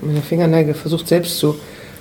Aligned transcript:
Meine 0.00 0.22
Fingernägel 0.22 0.74
versucht 0.74 1.08
selbst 1.08 1.38
zu 1.38 1.58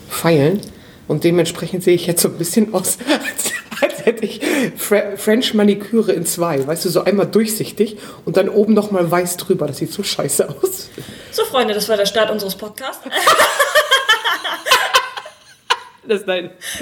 feilen. 0.09 0.61
Und 1.07 1.23
dementsprechend 1.23 1.83
sehe 1.83 1.95
ich 1.95 2.05
jetzt 2.05 2.21
so 2.21 2.27
ein 2.27 2.37
bisschen 2.37 2.73
aus, 2.73 2.97
als, 3.09 3.53
als 3.81 4.05
hätte 4.05 4.25
ich 4.25 4.41
Fre 4.75 5.13
French 5.15 5.53
Maniküre 5.53 6.11
in 6.11 6.25
zwei. 6.25 6.65
Weißt 6.65 6.85
du, 6.85 6.89
so 6.89 7.03
einmal 7.03 7.27
durchsichtig 7.27 7.97
und 8.25 8.37
dann 8.37 8.49
oben 8.49 8.73
nochmal 8.73 9.09
weiß 9.09 9.37
drüber. 9.37 9.67
Das 9.67 9.77
sieht 9.77 9.93
so 9.93 10.03
scheiße 10.03 10.49
aus. 10.49 10.89
So, 11.31 11.45
Freunde, 11.45 11.73
das 11.73 11.87
war 11.87 11.97
der 11.97 12.05
Start 12.05 12.29
unseres 12.31 12.55
Podcasts. 12.55 13.03
Das 16.09 16.21
ist 16.21 16.25
dein. 16.25 16.51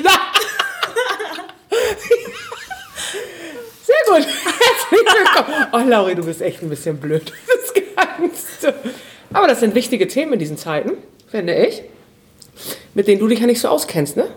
Sehr 3.84 3.96
gut. 4.08 4.28
Herzlich 4.28 5.02
willkommen. 5.02 5.68
Oh, 5.72 5.80
Lauri, 5.80 6.14
du 6.14 6.24
bist 6.24 6.44
echt 6.44 6.62
ein 6.62 6.70
bisschen 6.70 7.00
blöd. 7.00 7.34
Das 7.48 7.74
du. 8.62 8.74
Aber 9.36 9.48
das 9.48 9.60
sind 9.60 9.76
wichtige 9.76 10.08
Themen 10.08 10.34
in 10.34 10.40
diesen 10.40 10.58
Zeiten, 10.58 10.92
finde 11.28 11.54
ich. 11.56 11.84
Mit 12.94 13.08
denen 13.08 13.20
du 13.20 13.28
dich 13.28 13.40
ja 13.40 13.48
nicht 13.48 13.60
so 13.60 13.68
auskennst, 13.68 14.16
ne? 14.16 14.28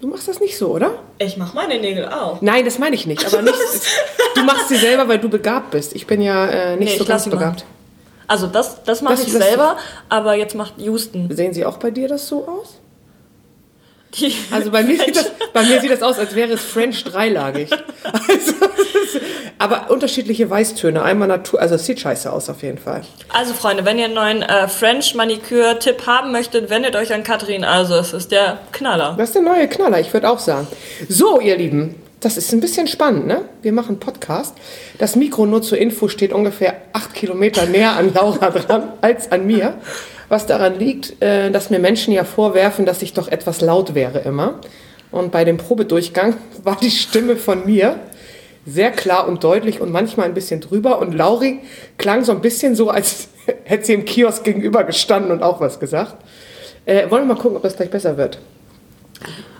Du 0.00 0.06
machst 0.08 0.28
das 0.28 0.40
nicht 0.40 0.56
so, 0.56 0.68
oder? 0.68 0.98
Ich 1.18 1.36
mache 1.36 1.54
meine 1.54 1.80
Nägel 1.80 2.06
auch. 2.06 2.40
Nein, 2.40 2.64
das 2.64 2.78
meine 2.78 2.94
ich 2.94 3.06
nicht. 3.06 3.24
Aber 3.26 3.42
nicht, 3.42 3.54
du 4.34 4.42
machst 4.44 4.68
sie 4.68 4.76
selber, 4.76 5.08
weil 5.08 5.18
du 5.18 5.28
begabt 5.28 5.70
bist. 5.70 5.94
Ich 5.94 6.06
bin 6.06 6.20
ja 6.20 6.46
äh, 6.46 6.76
nicht 6.76 6.92
Nee, 6.92 6.98
so 6.98 7.04
ganz 7.04 7.28
begabt. 7.28 7.64
Also 8.26 8.46
das, 8.46 8.82
das 8.84 9.00
mache 9.00 9.22
ich 9.22 9.32
selber, 9.32 9.76
aber 10.08 10.34
jetzt 10.34 10.54
macht 10.54 10.74
Houston. 10.78 11.28
Sehen 11.34 11.54
sie 11.54 11.64
auch 11.64 11.78
bei 11.78 11.90
dir 11.90 12.08
das 12.08 12.28
so 12.28 12.46
aus? 12.46 12.78
Die 14.14 14.34
Also 14.50 14.70
bei 14.70 14.82
mir, 14.82 14.98
sieht 14.98 15.16
das, 15.16 15.30
bei 15.52 15.62
mir 15.62 15.80
sieht 15.80 15.90
das 15.90 16.02
aus, 16.02 16.18
als 16.18 16.34
wäre 16.34 16.52
es 16.52 16.62
French 16.62 17.04
dreilagig. 17.04 17.70
Also, 18.28 18.52
ist- 18.52 19.20
aber 19.58 19.90
unterschiedliche 19.90 20.48
Weißtöne. 20.48 21.02
Einmal 21.02 21.26
Natur, 21.28 21.60
also 21.60 21.74
es 21.74 21.84
sieht 21.84 21.98
scheiße 22.00 22.32
aus 22.32 22.48
auf 22.48 22.62
jeden 22.62 22.78
Fall. 22.78 23.02
Also 23.28 23.54
Freunde, 23.54 23.84
wenn 23.84 23.98
ihr 23.98 24.04
einen 24.06 24.14
neuen 24.14 24.42
äh, 24.42 24.68
French 24.68 25.14
Maniküre-Tipp 25.14 26.06
haben 26.06 26.30
möchtet, 26.32 26.70
wendet 26.70 26.94
euch 26.96 27.12
an 27.12 27.22
Katrin. 27.24 27.64
Also 27.64 27.96
es 27.96 28.12
ist 28.12 28.30
der 28.30 28.58
Knaller. 28.72 29.14
Das 29.18 29.30
ist 29.30 29.34
der 29.34 29.42
neue 29.42 29.66
Knaller, 29.68 29.98
ich 30.00 30.12
würde 30.12 30.30
auch 30.30 30.38
sagen. 30.38 30.68
So, 31.08 31.40
ihr 31.40 31.56
Lieben, 31.56 31.96
das 32.20 32.36
ist 32.36 32.52
ein 32.52 32.60
bisschen 32.60 32.86
spannend, 32.86 33.26
ne? 33.26 33.42
Wir 33.62 33.72
machen 33.72 33.98
Podcast. 33.98 34.54
Das 34.98 35.16
Mikro 35.16 35.44
nur 35.46 35.60
zur 35.62 35.78
Info 35.78 36.08
steht 36.08 36.32
ungefähr 36.32 36.74
acht 36.92 37.14
Kilometer 37.14 37.66
näher 37.66 37.92
an 37.96 38.12
Laura 38.14 38.50
dran 38.50 38.92
als 39.00 39.30
an 39.32 39.46
mir. 39.46 39.74
Was 40.28 40.46
daran 40.46 40.78
liegt, 40.78 41.22
äh, 41.22 41.50
dass 41.50 41.70
mir 41.70 41.78
Menschen 41.78 42.12
ja 42.12 42.24
vorwerfen, 42.24 42.84
dass 42.84 43.02
ich 43.02 43.14
doch 43.14 43.28
etwas 43.28 43.60
laut 43.60 43.94
wäre 43.94 44.20
immer. 44.20 44.60
Und 45.10 45.32
bei 45.32 45.44
dem 45.44 45.56
Probedurchgang 45.56 46.36
war 46.62 46.76
die 46.80 46.90
Stimme 46.90 47.36
von 47.36 47.64
mir 47.64 47.98
sehr 48.66 48.90
klar 48.90 49.26
und 49.26 49.42
deutlich 49.42 49.80
und 49.80 49.90
manchmal 49.90 50.26
ein 50.26 50.34
bisschen 50.34 50.60
drüber. 50.60 50.98
Und 50.98 51.14
Lauri 51.14 51.60
klang 51.96 52.24
so 52.24 52.32
ein 52.32 52.42
bisschen 52.42 52.74
so, 52.74 52.90
als 52.90 53.28
hätte 53.64 53.86
sie 53.86 53.94
im 53.94 54.04
Kiosk 54.04 54.44
gegenüber 54.44 54.84
gestanden 54.84 55.30
und 55.30 55.42
auch 55.42 55.60
was 55.60 55.80
gesagt. 55.80 56.16
Äh, 56.84 57.10
wollen 57.10 57.26
wir 57.26 57.34
mal 57.34 57.40
gucken, 57.40 57.56
ob 57.56 57.62
das 57.62 57.76
gleich 57.76 57.90
besser 57.90 58.16
wird. 58.16 58.38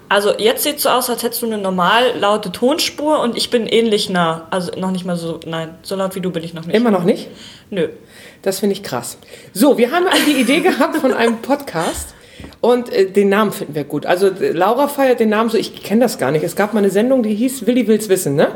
Also 0.08 0.32
jetzt 0.38 0.62
sieht 0.62 0.80
so 0.80 0.88
aus, 0.88 1.10
als 1.10 1.22
hättest 1.22 1.42
du 1.42 1.46
eine 1.46 1.58
normal 1.58 2.18
laute 2.18 2.50
Tonspur 2.50 3.20
und 3.20 3.36
ich 3.36 3.50
bin 3.50 3.66
ähnlich 3.66 4.08
nah. 4.08 4.46
Also 4.50 4.72
noch 4.78 4.90
nicht 4.90 5.04
mal 5.04 5.16
so, 5.16 5.38
nein, 5.46 5.74
so 5.82 5.96
laut 5.96 6.14
wie 6.14 6.20
du 6.20 6.30
bin 6.30 6.42
ich 6.42 6.54
noch 6.54 6.64
nicht. 6.64 6.74
Immer 6.74 6.90
noch 6.90 7.04
nicht? 7.04 7.28
Nö. 7.70 7.88
Das 8.42 8.60
finde 8.60 8.74
ich 8.74 8.82
krass. 8.82 9.18
So, 9.52 9.76
wir 9.76 9.90
haben 9.90 10.06
die 10.26 10.40
Idee 10.40 10.60
gehabt 10.62 10.96
von 10.96 11.12
einem 11.12 11.42
Podcast 11.42 12.14
und 12.60 12.90
äh, 12.90 13.10
den 13.10 13.28
Namen 13.28 13.52
finden 13.52 13.74
wir 13.74 13.84
gut. 13.84 14.06
Also 14.06 14.28
äh, 14.28 14.52
Laura 14.52 14.88
feiert 14.88 15.20
den 15.20 15.28
Namen 15.28 15.50
so, 15.50 15.58
ich 15.58 15.82
kenne 15.82 16.00
das 16.00 16.18
gar 16.18 16.30
nicht. 16.30 16.42
Es 16.42 16.56
gab 16.56 16.72
mal 16.72 16.80
eine 16.80 16.90
Sendung, 16.90 17.22
die 17.22 17.34
hieß 17.34 17.66
Willi 17.66 17.86
will's 17.86 18.08
wissen, 18.08 18.34
ne? 18.34 18.48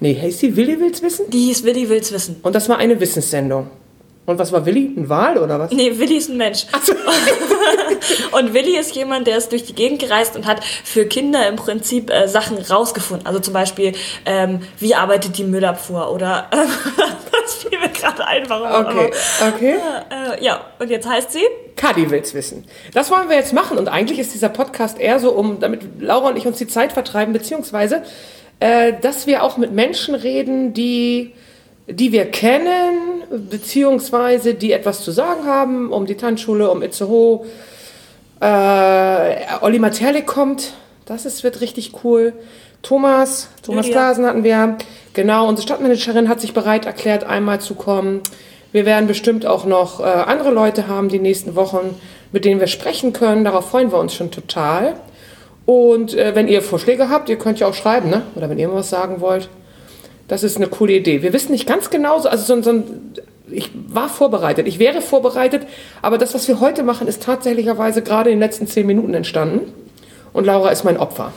Nee, 0.00 0.18
heißt 0.20 0.42
die 0.42 0.56
Willi 0.56 0.80
will's 0.80 1.02
wissen? 1.02 1.30
Die 1.30 1.46
hieß 1.46 1.64
Willi 1.64 1.88
will's 1.88 2.12
wissen. 2.12 2.36
Und 2.42 2.54
das 2.54 2.68
war 2.68 2.78
eine 2.78 2.98
Wissenssendung. 2.98 3.68
Und 4.26 4.38
was 4.38 4.50
war 4.52 4.66
Willi? 4.66 4.92
Ein 4.96 5.08
Wal 5.08 5.38
oder 5.38 5.60
was? 5.60 5.70
Nee, 5.70 5.98
Willi 5.98 6.16
ist 6.16 6.30
ein 6.30 6.36
Mensch. 6.36 6.66
und 8.32 8.54
Willi 8.54 8.76
ist 8.76 8.94
jemand, 8.94 9.26
der 9.26 9.36
ist 9.36 9.52
durch 9.52 9.64
die 9.64 9.74
Gegend 9.74 10.00
gereist 10.00 10.36
und 10.36 10.46
hat 10.46 10.64
für 10.64 11.06
Kinder 11.06 11.48
im 11.48 11.56
Prinzip 11.56 12.10
äh, 12.10 12.28
Sachen 12.28 12.58
rausgefunden. 12.58 13.26
Also 13.26 13.40
zum 13.40 13.54
Beispiel, 13.54 13.92
ähm, 14.26 14.60
wie 14.78 14.94
arbeitet 14.94 15.38
die 15.38 15.44
Müllabfuhr 15.44 16.12
oder 16.12 16.48
äh, 16.50 16.56
das 17.42 17.54
fiel 17.54 17.78
mir 17.78 17.88
gerade 17.88 18.26
ein, 18.26 18.48
warum. 18.48 18.86
Okay, 18.86 19.10
okay. 19.48 19.74
Äh, 19.74 20.44
ja, 20.44 20.64
und 20.78 20.90
jetzt 20.90 21.08
heißt 21.08 21.32
sie? 21.32 21.44
Kadi 21.76 22.10
will's 22.10 22.34
wissen. 22.34 22.66
Das 22.92 23.10
wollen 23.10 23.28
wir 23.28 23.36
jetzt 23.36 23.52
machen 23.52 23.78
und 23.78 23.88
eigentlich 23.88 24.18
ist 24.18 24.32
dieser 24.34 24.48
Podcast 24.48 24.98
eher 24.98 25.18
so, 25.18 25.32
um 25.32 25.60
damit 25.60 26.00
Laura 26.00 26.28
und 26.28 26.36
ich 26.36 26.46
uns 26.46 26.58
die 26.58 26.68
Zeit 26.68 26.92
vertreiben, 26.92 27.32
beziehungsweise, 27.32 28.02
äh, 28.60 28.92
dass 29.00 29.26
wir 29.26 29.42
auch 29.42 29.56
mit 29.56 29.72
Menschen 29.72 30.14
reden, 30.14 30.72
die, 30.72 31.32
die 31.86 32.12
wir 32.12 32.26
kennen, 32.26 33.22
beziehungsweise 33.50 34.54
die 34.54 34.72
etwas 34.72 35.02
zu 35.02 35.10
sagen 35.10 35.44
haben, 35.44 35.92
um 35.92 36.06
die 36.06 36.16
Tanzschule, 36.16 36.70
um 36.70 36.82
Itzehoe. 36.82 37.44
Äh, 38.40 39.36
Olli 39.60 39.78
Materlik 39.78 40.26
kommt, 40.26 40.74
das 41.06 41.26
ist, 41.26 41.44
wird 41.44 41.60
richtig 41.60 41.92
cool. 42.04 42.32
Thomas, 42.82 43.48
Thomas 43.62 43.86
Lydia. 43.86 44.00
Glasen 44.00 44.26
hatten 44.26 44.44
wir. 44.44 44.76
Genau, 45.14 45.48
unsere 45.48 45.66
Stadtmanagerin 45.66 46.28
hat 46.28 46.40
sich 46.40 46.52
bereit 46.52 46.86
erklärt, 46.86 47.24
einmal 47.24 47.60
zu 47.60 47.74
kommen. 47.74 48.20
Wir 48.72 48.84
werden 48.84 49.06
bestimmt 49.06 49.46
auch 49.46 49.64
noch 49.64 50.00
äh, 50.00 50.04
andere 50.04 50.50
Leute 50.50 50.88
haben 50.88 51.08
die 51.08 51.18
nächsten 51.18 51.54
Wochen, 51.54 51.98
mit 52.32 52.44
denen 52.44 52.60
wir 52.60 52.66
sprechen 52.66 53.12
können. 53.12 53.44
Darauf 53.44 53.70
freuen 53.70 53.92
wir 53.92 53.98
uns 53.98 54.14
schon 54.14 54.30
total. 54.30 54.94
Und 55.64 56.14
äh, 56.14 56.34
wenn 56.34 56.48
ihr 56.48 56.60
Vorschläge 56.60 57.08
habt, 57.08 57.28
ihr 57.28 57.38
könnt 57.38 57.60
ja 57.60 57.66
auch 57.68 57.74
schreiben, 57.74 58.10
ne? 58.10 58.22
Oder 58.34 58.50
wenn 58.50 58.58
ihr 58.58 58.68
mal 58.68 58.76
was 58.76 58.90
sagen 58.90 59.20
wollt. 59.20 59.48
Das 60.28 60.42
ist 60.42 60.56
eine 60.56 60.68
coole 60.68 60.92
Idee. 60.94 61.22
Wir 61.22 61.32
wissen 61.32 61.52
nicht 61.52 61.66
ganz 61.66 61.90
genau, 61.90 62.18
so- 62.20 62.28
also 62.28 62.56
so, 62.56 62.62
so 62.62 62.70
ein, 62.70 63.12
ich 63.50 63.70
war 63.88 64.08
vorbereitet, 64.08 64.66
ich 64.66 64.78
wäre 64.78 65.02
vorbereitet, 65.02 65.66
aber 66.02 66.16
das, 66.18 66.34
was 66.34 66.48
wir 66.48 66.60
heute 66.60 66.82
machen, 66.82 67.06
ist 67.08 67.22
tatsächlicherweise 67.22 68.02
gerade 68.02 68.30
in 68.30 68.36
den 68.36 68.40
letzten 68.40 68.66
zehn 68.66 68.86
Minuten 68.86 69.12
entstanden. 69.14 69.72
Und 70.32 70.46
Laura 70.46 70.70
ist 70.70 70.84
mein 70.84 70.96
Opfer. 70.96 71.32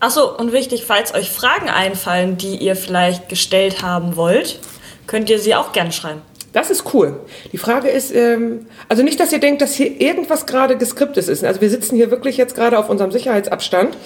Achso, 0.00 0.36
und 0.36 0.52
wichtig, 0.52 0.84
falls 0.84 1.14
euch 1.14 1.30
Fragen 1.30 1.70
einfallen, 1.70 2.36
die 2.36 2.56
ihr 2.56 2.76
vielleicht 2.76 3.28
gestellt 3.28 3.82
haben 3.82 4.16
wollt, 4.16 4.58
könnt 5.06 5.30
ihr 5.30 5.38
sie 5.38 5.54
auch 5.54 5.72
gerne 5.72 5.92
schreiben. 5.92 6.20
Das 6.52 6.70
ist 6.70 6.92
cool. 6.94 7.20
Die 7.52 7.58
Frage 7.58 7.88
ist, 7.88 8.14
ähm, 8.14 8.66
also 8.88 9.02
nicht, 9.02 9.18
dass 9.18 9.32
ihr 9.32 9.40
denkt, 9.40 9.62
dass 9.62 9.74
hier 9.74 10.00
irgendwas 10.00 10.46
gerade 10.46 10.76
geskriptet 10.76 11.26
ist. 11.28 11.42
Also 11.42 11.60
wir 11.60 11.70
sitzen 11.70 11.96
hier 11.96 12.10
wirklich 12.10 12.36
jetzt 12.36 12.54
gerade 12.54 12.78
auf 12.78 12.90
unserem 12.90 13.10
Sicherheitsabstand 13.12 13.96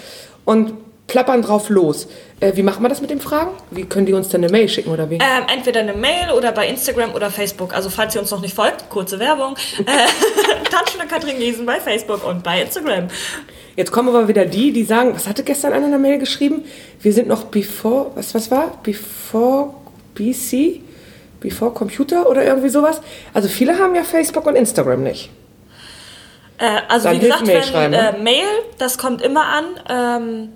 und 0.45 0.73
plappern 1.09 1.43
drauf 1.43 1.69
los. 1.71 2.07
Äh, 2.39 2.53
wie 2.55 2.63
machen 2.63 2.83
wir 2.85 2.89
das 2.89 3.01
mit 3.01 3.11
den 3.11 3.21
Fragen? 3.21 3.51
Wie 3.73 3.85
können 3.85 4.07
die 4.07 4.13
uns 4.13 4.29
denn 4.29 4.45
eine 4.45 4.53
Mail 4.53 4.69
schicken 4.69 4.91
oder 4.91 5.11
wie? 5.11 5.15
Ähm, 5.15 5.45
entweder 5.53 5.81
eine 5.81 5.95
Mail 5.95 6.31
oder 6.37 6.53
bei 6.53 6.69
Instagram 6.69 7.15
oder 7.15 7.31
Facebook. 7.31 7.75
Also 7.75 7.91
falls 7.91 8.15
ihr 8.15 8.21
uns 8.21 8.31
noch 8.31 8.41
nicht 8.41 8.55
folgt, 8.55 8.89
kurze 8.91 9.19
Werbung. 9.19 9.57
Äh, 9.81 9.85
Tanzschule 10.71 11.07
Katrin 11.09 11.39
Giesen 11.39 11.67
bei 11.67 11.81
Facebook 11.81 12.25
und 12.25 12.45
bei 12.45 12.63
Instagram. 12.63 13.09
Jetzt 13.75 13.91
kommen 13.91 14.11
aber 14.11 14.29
wieder 14.29 14.45
die, 14.45 14.73
die 14.73 14.85
sagen, 14.85 15.15
was 15.15 15.27
hatte 15.27 15.43
gestern 15.43 15.73
einer 15.73 15.87
in 15.87 15.91
der 15.91 16.01
Mail 16.01 16.19
geschrieben? 16.19 16.65
Wir 17.01 17.13
sind 17.13 17.27
noch 17.27 17.45
before, 17.45 18.13
was, 18.15 18.35
was 18.35 18.51
war? 18.51 18.79
Before 18.83 19.75
BC? 20.15 20.81
Before 21.41 21.73
Computer 21.73 22.29
oder 22.29 22.45
irgendwie 22.45 22.69
sowas? 22.69 23.01
Also 23.33 23.49
viele 23.49 23.79
haben 23.79 23.95
ja 23.95 24.03
Facebook 24.03 24.47
und 24.47 24.57
Instagram 24.57 25.03
nicht. 25.03 25.31
Äh, 26.59 26.81
also 26.89 27.09
Dann 27.09 27.17
wie 27.17 27.21
gesagt, 27.21 27.47
Mail 27.47 27.57
wenn, 27.57 27.63
schreiben, 27.65 27.95
äh, 27.95 28.13
ne? 28.13 28.19
Mail, 28.21 28.49
das 28.79 28.99
kommt 28.99 29.23
immer 29.23 29.45
an. 29.45 29.65
Ähm, 29.89 30.49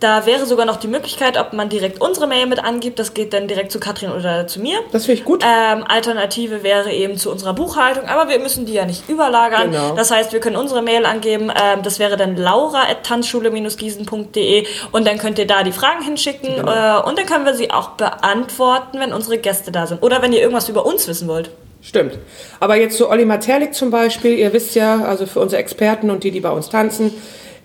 da 0.00 0.26
wäre 0.26 0.46
sogar 0.46 0.64
noch 0.64 0.76
die 0.76 0.86
Möglichkeit, 0.86 1.36
ob 1.38 1.52
man 1.52 1.68
direkt 1.68 2.00
unsere 2.00 2.28
Mail 2.28 2.46
mit 2.46 2.62
angibt. 2.62 3.00
Das 3.00 3.14
geht 3.14 3.32
dann 3.32 3.48
direkt 3.48 3.72
zu 3.72 3.80
Katrin 3.80 4.12
oder 4.12 4.46
zu 4.46 4.60
mir. 4.60 4.78
Das 4.92 5.06
finde 5.06 5.18
ich 5.20 5.24
gut. 5.24 5.42
Ähm, 5.44 5.82
Alternative 5.88 6.62
wäre 6.62 6.92
eben 6.92 7.16
zu 7.16 7.32
unserer 7.32 7.52
Buchhaltung, 7.52 8.04
aber 8.08 8.28
wir 8.30 8.38
müssen 8.38 8.64
die 8.64 8.74
ja 8.74 8.84
nicht 8.84 9.08
überlagern. 9.08 9.72
Genau. 9.72 9.96
Das 9.96 10.12
heißt, 10.12 10.32
wir 10.32 10.38
können 10.40 10.54
unsere 10.56 10.82
Mail 10.82 11.04
angeben. 11.04 11.50
Ähm, 11.50 11.82
das 11.82 11.98
wäre 11.98 12.16
dann 12.16 12.36
laura.tanzschule-gießen.de 12.36 14.66
und 14.92 15.06
dann 15.06 15.18
könnt 15.18 15.38
ihr 15.38 15.46
da 15.46 15.62
die 15.62 15.72
Fragen 15.72 16.02
hinschicken 16.04 16.56
Genau. 16.56 16.70
äh, 16.70 17.02
und 17.08 17.18
dann 17.18 17.26
können 17.26 17.44
wir 17.44 17.54
sie 17.54 17.70
auch 17.70 17.90
beantworten, 17.90 19.00
wenn 19.00 19.12
unsere 19.12 19.38
Gäste 19.38 19.72
da 19.72 19.86
sind. 19.86 20.02
Oder 20.02 20.22
wenn 20.22 20.32
ihr 20.32 20.40
irgendwas 20.40 20.68
über 20.68 20.86
uns 20.86 21.08
wissen 21.08 21.28
wollt. 21.28 21.50
Stimmt. 21.82 22.18
Aber 22.60 22.76
jetzt 22.76 22.96
zu 22.96 23.08
Olli 23.08 23.24
Materlik 23.24 23.74
zum 23.74 23.90
Beispiel, 23.90 24.36
ihr 24.38 24.52
wisst 24.52 24.74
ja, 24.74 25.04
also 25.04 25.26
für 25.26 25.40
unsere 25.40 25.60
Experten 25.62 26.10
und 26.10 26.24
die, 26.24 26.30
die 26.30 26.40
bei 26.40 26.50
uns 26.50 26.68
tanzen, 26.68 27.14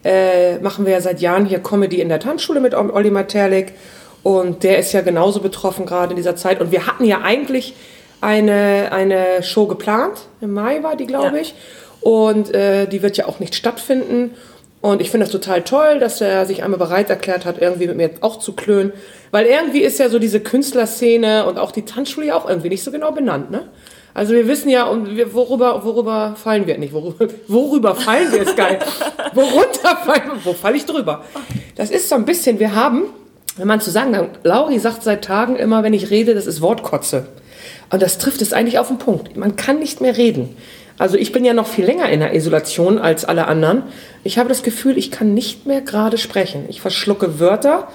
äh, 0.04 0.58
machen 0.60 0.86
wir 0.86 0.94
ja 0.94 1.02
seit 1.02 1.22
Jahren 1.22 1.46
hier 1.46 1.60
Comedy 1.60 2.02
in 2.02 2.10
der 2.10 2.20
Tanzschule 2.20 2.60
mit 2.60 2.74
Olli 2.76 3.10
Materlik. 3.12 3.74
Und 4.24 4.64
der 4.64 4.80
ist 4.80 4.94
ja 4.94 5.02
genauso 5.02 5.42
betroffen 5.42 5.86
gerade 5.86 6.12
in 6.12 6.16
dieser 6.18 6.36
Zeit. 6.36 6.62
Und 6.62 6.72
wir 6.72 6.88
hatten 6.88 7.04
ja 7.06 7.22
eigentlich 7.22 7.76
eine, 8.22 8.90
eine 8.92 9.44
Show 9.44 9.66
geplant. 9.68 10.28
Im 10.42 10.54
Mai 10.54 10.82
war 10.82 10.96
die, 10.96 11.08
glaube 11.08 11.36
Ja. 11.36 11.42
ich. 11.42 11.56
Und 12.02 12.54
äh, 12.54 12.86
die 12.88 13.02
wird 13.02 13.18
ja 13.18 13.28
auch 13.28 13.40
nicht 13.40 13.56
stattfinden. 13.56 14.32
Und 14.82 15.02
ich 15.02 15.12
finde 15.12 15.26
das 15.26 15.32
total 15.32 15.62
toll, 15.62 16.00
dass 16.00 16.20
er 16.20 16.46
sich 16.46 16.64
einmal 16.64 16.78
bereit 16.80 17.10
erklärt 17.10 17.46
hat, 17.46 17.62
irgendwie 17.62 17.88
mit 17.88 17.96
mir 17.96 18.10
auch 18.20 18.40
zu 18.40 18.52
klönen. 18.54 18.92
Weil 19.32 19.46
irgendwie 19.46 19.80
ist 19.82 20.00
ja 20.00 20.10
so 20.10 20.20
diese 20.20 20.42
Künstlerszene 20.42 21.46
und 21.46 21.58
auch 21.58 21.72
die 21.72 21.84
Tanzschule 21.86 22.28
ja 22.28 22.36
auch 22.36 22.48
irgendwie 22.48 22.70
nicht 22.70 22.84
so 22.84 22.92
genau 22.92 23.12
benannt, 23.14 23.50
ne? 23.52 23.64
Also 24.14 24.34
wir 24.34 24.48
wissen 24.48 24.70
ja, 24.70 24.86
und 24.86 25.16
wir, 25.16 25.34
worüber, 25.34 25.84
worüber 25.84 26.36
fallen 26.36 26.68
wir 26.68 26.78
nicht? 26.78 26.94
Worüber, 26.94 27.28
worüber 27.48 27.96
fallen 27.96 28.32
wir 28.32 28.42
ist 28.42 28.56
geil. 28.56 28.80
Worunter 29.34 29.98
fallen 30.06 30.32
wir? 30.34 30.46
Wo 30.46 30.54
falle 30.54 30.78
ich 30.78 30.86
drüber? 30.86 31.24
Das 31.76 31.90
ist 31.90 32.10
so 32.10 32.16
ein 32.16 32.26
bisschen, 32.26 32.60
wir 32.60 32.76
haben, 32.76 33.06
wenn 33.58 33.68
man 33.68 33.82
zu 33.82 33.90
sagen 33.90 34.14
kann, 34.14 34.30
Lauri 34.44 34.78
sagt 34.78 35.04
seit 35.04 35.24
Tagen 35.24 35.56
immer, 35.56 35.84
wenn 35.84 35.94
ich 35.94 36.12
rede, 36.12 36.36
das 36.36 36.46
ist 36.46 36.62
Wortkotze. 36.62 37.28
Und 37.90 38.02
das 38.02 38.18
trifft 38.18 38.42
es 38.42 38.54
eigentlich 38.54 38.80
auf 38.80 38.88
den 38.88 39.00
Punkt. 39.00 39.36
Man 39.36 39.56
kann 39.56 39.80
nicht 39.80 40.02
mehr 40.02 40.16
reden. 40.16 40.56
Also 41.00 41.18
ich 41.18 41.32
bin 41.32 41.44
ja 41.44 41.54
noch 41.54 41.68
viel 41.68 41.86
länger 41.86 42.10
in 42.10 42.20
der 42.20 42.36
Isolation 42.36 43.00
als 43.00 43.26
alle 43.26 43.48
anderen. 43.48 43.84
Ich 44.24 44.38
habe 44.38 44.50
das 44.50 44.62
Gefühl, 44.62 44.98
ich 44.98 45.10
kann 45.10 45.34
nicht 45.34 45.66
mehr 45.66 45.82
gerade 45.82 46.20
sprechen. 46.20 46.66
Ich 46.70 46.82
verschlucke 46.82 47.40
Wörter 47.40 47.88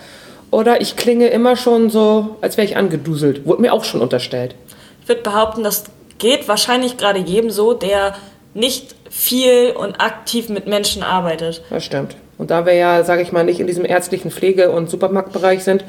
oder 0.51 0.81
ich 0.81 0.97
klinge 0.97 1.29
immer 1.29 1.57
schon 1.57 1.91
so, 1.91 2.37
als 2.41 2.57
wäre 2.57 2.67
ich 2.67 2.77
angeduselt. 2.77 3.47
Wurde 3.47 3.63
mir 3.63 3.73
auch 3.73 3.85
schon 3.85 4.01
unterstellt. 4.01 4.57
Ich 5.03 5.09
würde 5.09 5.23
behaupten, 5.23 5.63
das 5.63 5.85
geht 6.19 6.49
wahrscheinlich 6.49 6.97
gerade 6.97 7.21
jedem 7.21 7.51
so, 7.51 7.73
der 7.75 8.15
nicht 8.55 8.95
viel 9.11 9.71
und 9.77 10.01
aktiv 10.01 10.49
mit 10.49 10.67
Menschen 10.67 11.03
arbeitet. 11.03 11.63
Das 11.71 11.85
stimmt. 11.85 12.17
Und 12.37 12.51
da 12.51 12.67
wir 12.67 12.75
ja, 12.75 13.03
sage 13.05 13.23
ich 13.23 13.33
mal, 13.33 13.45
nicht 13.45 13.59
in 13.61 13.67
diesem 13.67 13.85
ärztlichen 13.85 14.31
Pflege- 14.31 14.71
und 14.71 14.89
Supermarktbereich 14.91 15.65
sind, 15.65 15.85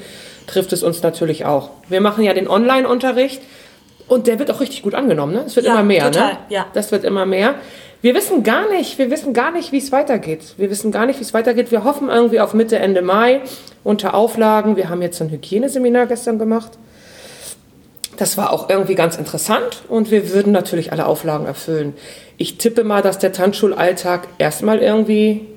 trifft 0.47 0.73
es 0.73 0.81
uns 0.83 1.03
natürlich 1.03 1.45
auch. 1.45 1.69
Wir 1.89 2.01
machen 2.01 2.23
ja 2.23 2.33
den 2.33 2.47
Online-Unterricht 2.47 3.41
und 4.07 4.25
der 4.25 4.39
wird 4.39 4.49
auch 4.49 4.59
richtig 4.59 4.81
gut 4.81 4.95
angenommen. 4.95 5.33
Ne? 5.33 5.43
Es 5.45 5.55
wird 5.55 5.65
Ja, 5.67 5.73
immer 5.73 5.83
mehr. 5.83 6.11
total, 6.11 6.33
ne? 6.33 6.37
ja. 6.49 6.65
Das 6.73 6.91
wird 6.91 7.03
immer 7.03 7.25
mehr. 7.25 7.55
Wir 8.01 8.15
wissen 8.15 8.43
gar 8.43 8.69
nicht, 8.69 8.97
wir 8.97 9.11
wissen 9.11 9.33
gar 9.33 9.51
nicht, 9.51 9.71
wie 9.73 9.77
es 9.77 9.91
weitergeht. 9.91 10.55
Wir 10.57 10.69
wissen 10.69 10.91
gar 10.91 11.05
nicht, 11.05 11.19
wie 11.19 11.23
es 11.23 11.33
weitergeht. 11.33 11.69
Wir 11.71 11.83
hoffen 11.83 12.09
irgendwie 12.09 12.39
auf 12.39 12.53
Mitte, 12.53 12.79
Ende 12.79 13.01
Mai 13.01 13.41
unter 13.83 14.13
Auflagen. 14.13 14.75
Wir 14.77 14.89
haben 14.89 15.01
jetzt 15.01 15.21
ein 15.21 15.29
Hygieneseminar 15.29 16.05
gestern 16.07 16.39
gemacht. 16.39 16.71
Das 18.19 18.35
war 18.35 18.51
auch 18.51 18.69
irgendwie 18.69 18.95
ganz 18.95 19.15
interessant 19.15 19.83
und 19.87 20.11
wir 20.11 20.31
würden 20.31 20.51
natürlich 20.51 20.91
alle 20.91 21.05
Auflagen 21.05 21.45
erfüllen. 21.45 21.93
Ich 22.35 22.57
tippe 22.57 22.83
mal, 22.83 23.01
dass 23.01 23.17
der 23.17 23.31
Tanzschulalltag 23.31 24.27
erstmal 24.39 24.79
irgendwie 24.79 25.47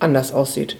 anders 0.00 0.30
aussieht. 0.30 0.76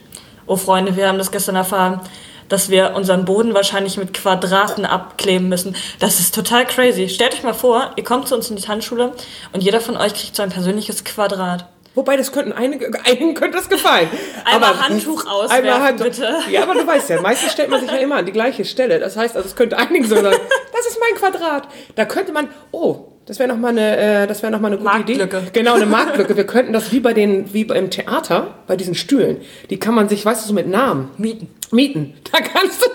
Oh 0.47 0.57
Freunde, 0.57 0.97
wir 0.97 1.09
haben 1.09 1.17
das 1.17 1.33
gestern 1.33 1.57
erfahren, 1.57 2.03
dass 2.51 2.69
wir 2.69 2.93
unseren 2.95 3.25
Boden 3.25 3.55
wahrscheinlich 3.55 3.97
mit 3.97 4.13
Quadraten 4.13 4.85
abkleben 4.85 5.49
müssen. 5.49 5.75
Das 5.99 6.21
ist 6.21 6.35
total 6.35 6.67
crazy. 6.67 7.09
Stellt 7.09 7.33
euch 7.33 7.43
mal 7.43 7.55
vor, 7.55 7.93
ihr 7.97 8.05
kommt 8.05 8.29
zu 8.29 8.35
uns 8.35 8.51
in 8.51 8.57
die 8.57 8.63
Tanzschule 8.63 9.15
und 9.55 9.63
jeder 9.63 9.81
von 9.81 9.97
euch 9.97 10.13
kriegt 10.13 10.37
so 10.37 10.43
ein 10.43 10.51
persönliches 10.51 11.05
Quadrat. 11.05 11.65
Wobei, 11.95 12.17
das 12.17 12.33
könnten 12.33 12.53
einige, 12.53 12.91
einigen 13.05 13.35
könnte 13.35 13.57
das 13.57 13.69
gefallen. 13.69 14.09
Einmal 14.45 14.81
Handtuch 14.81 15.27
auswerfen, 15.27 15.97
bitte. 15.97 16.39
Ja, 16.51 16.65
aber 16.65 16.75
du 16.75 16.87
weißt 16.87 17.11
ja, 17.11 17.21
meistens 17.21 17.53
stellt 17.53 17.71
man 17.71 17.81
sich 17.81 17.91
ja 17.91 17.99
immer 17.99 18.17
an 18.17 18.27
die 18.27 18.33
gleiche 18.33 18.65
Stelle. 18.65 18.99
Das 18.99 19.17
heißt, 19.17 19.37
also 19.37 19.49
es 19.49 19.55
könnte 19.55 19.79
einigen 19.79 20.05
so 20.05 20.17
sagen, 20.17 20.37
das 20.73 20.87
ist 20.87 20.99
mein 21.01 21.15
Quadrat. 21.15 21.69
Da 21.95 22.05
könnte 22.05 22.33
man, 22.33 22.49
oh, 22.73 23.07
das 23.27 23.39
wäre 23.39 23.49
nochmal 23.49 23.71
eine, 23.71 23.97
äh, 23.97 24.27
das 24.27 24.43
wäre 24.43 24.53
noch 24.53 24.61
mal 24.61 24.69
eine 24.69 24.77
gute 24.79 24.91
Marktlücke. 24.91 25.39
Idee. 25.39 25.51
Genau, 25.53 25.75
eine 25.75 25.87
Marktlücke. 25.87 26.37
Wir 26.37 26.47
könnten 26.47 26.73
das 26.73 26.93
wie 26.93 27.01
bei 27.01 27.15
den, 27.15 27.55
wie 27.55 27.65
beim 27.65 27.91
Theater, 27.91 28.55
bei 28.67 28.77
diesen 28.77 28.95
Stühlen, 28.95 29.41
die 29.71 29.79
kann 29.79 29.95
man 29.95 30.09
sich, 30.09 30.25
weißt 30.25 30.45
du, 30.45 30.49
so 30.49 30.55
mit 30.55 30.67
Namen 30.67 31.11
Mieten. 31.17 31.49
mieten. 31.71 32.15
Da 32.33 32.41
kannst 32.41 32.83
du, 32.83 32.87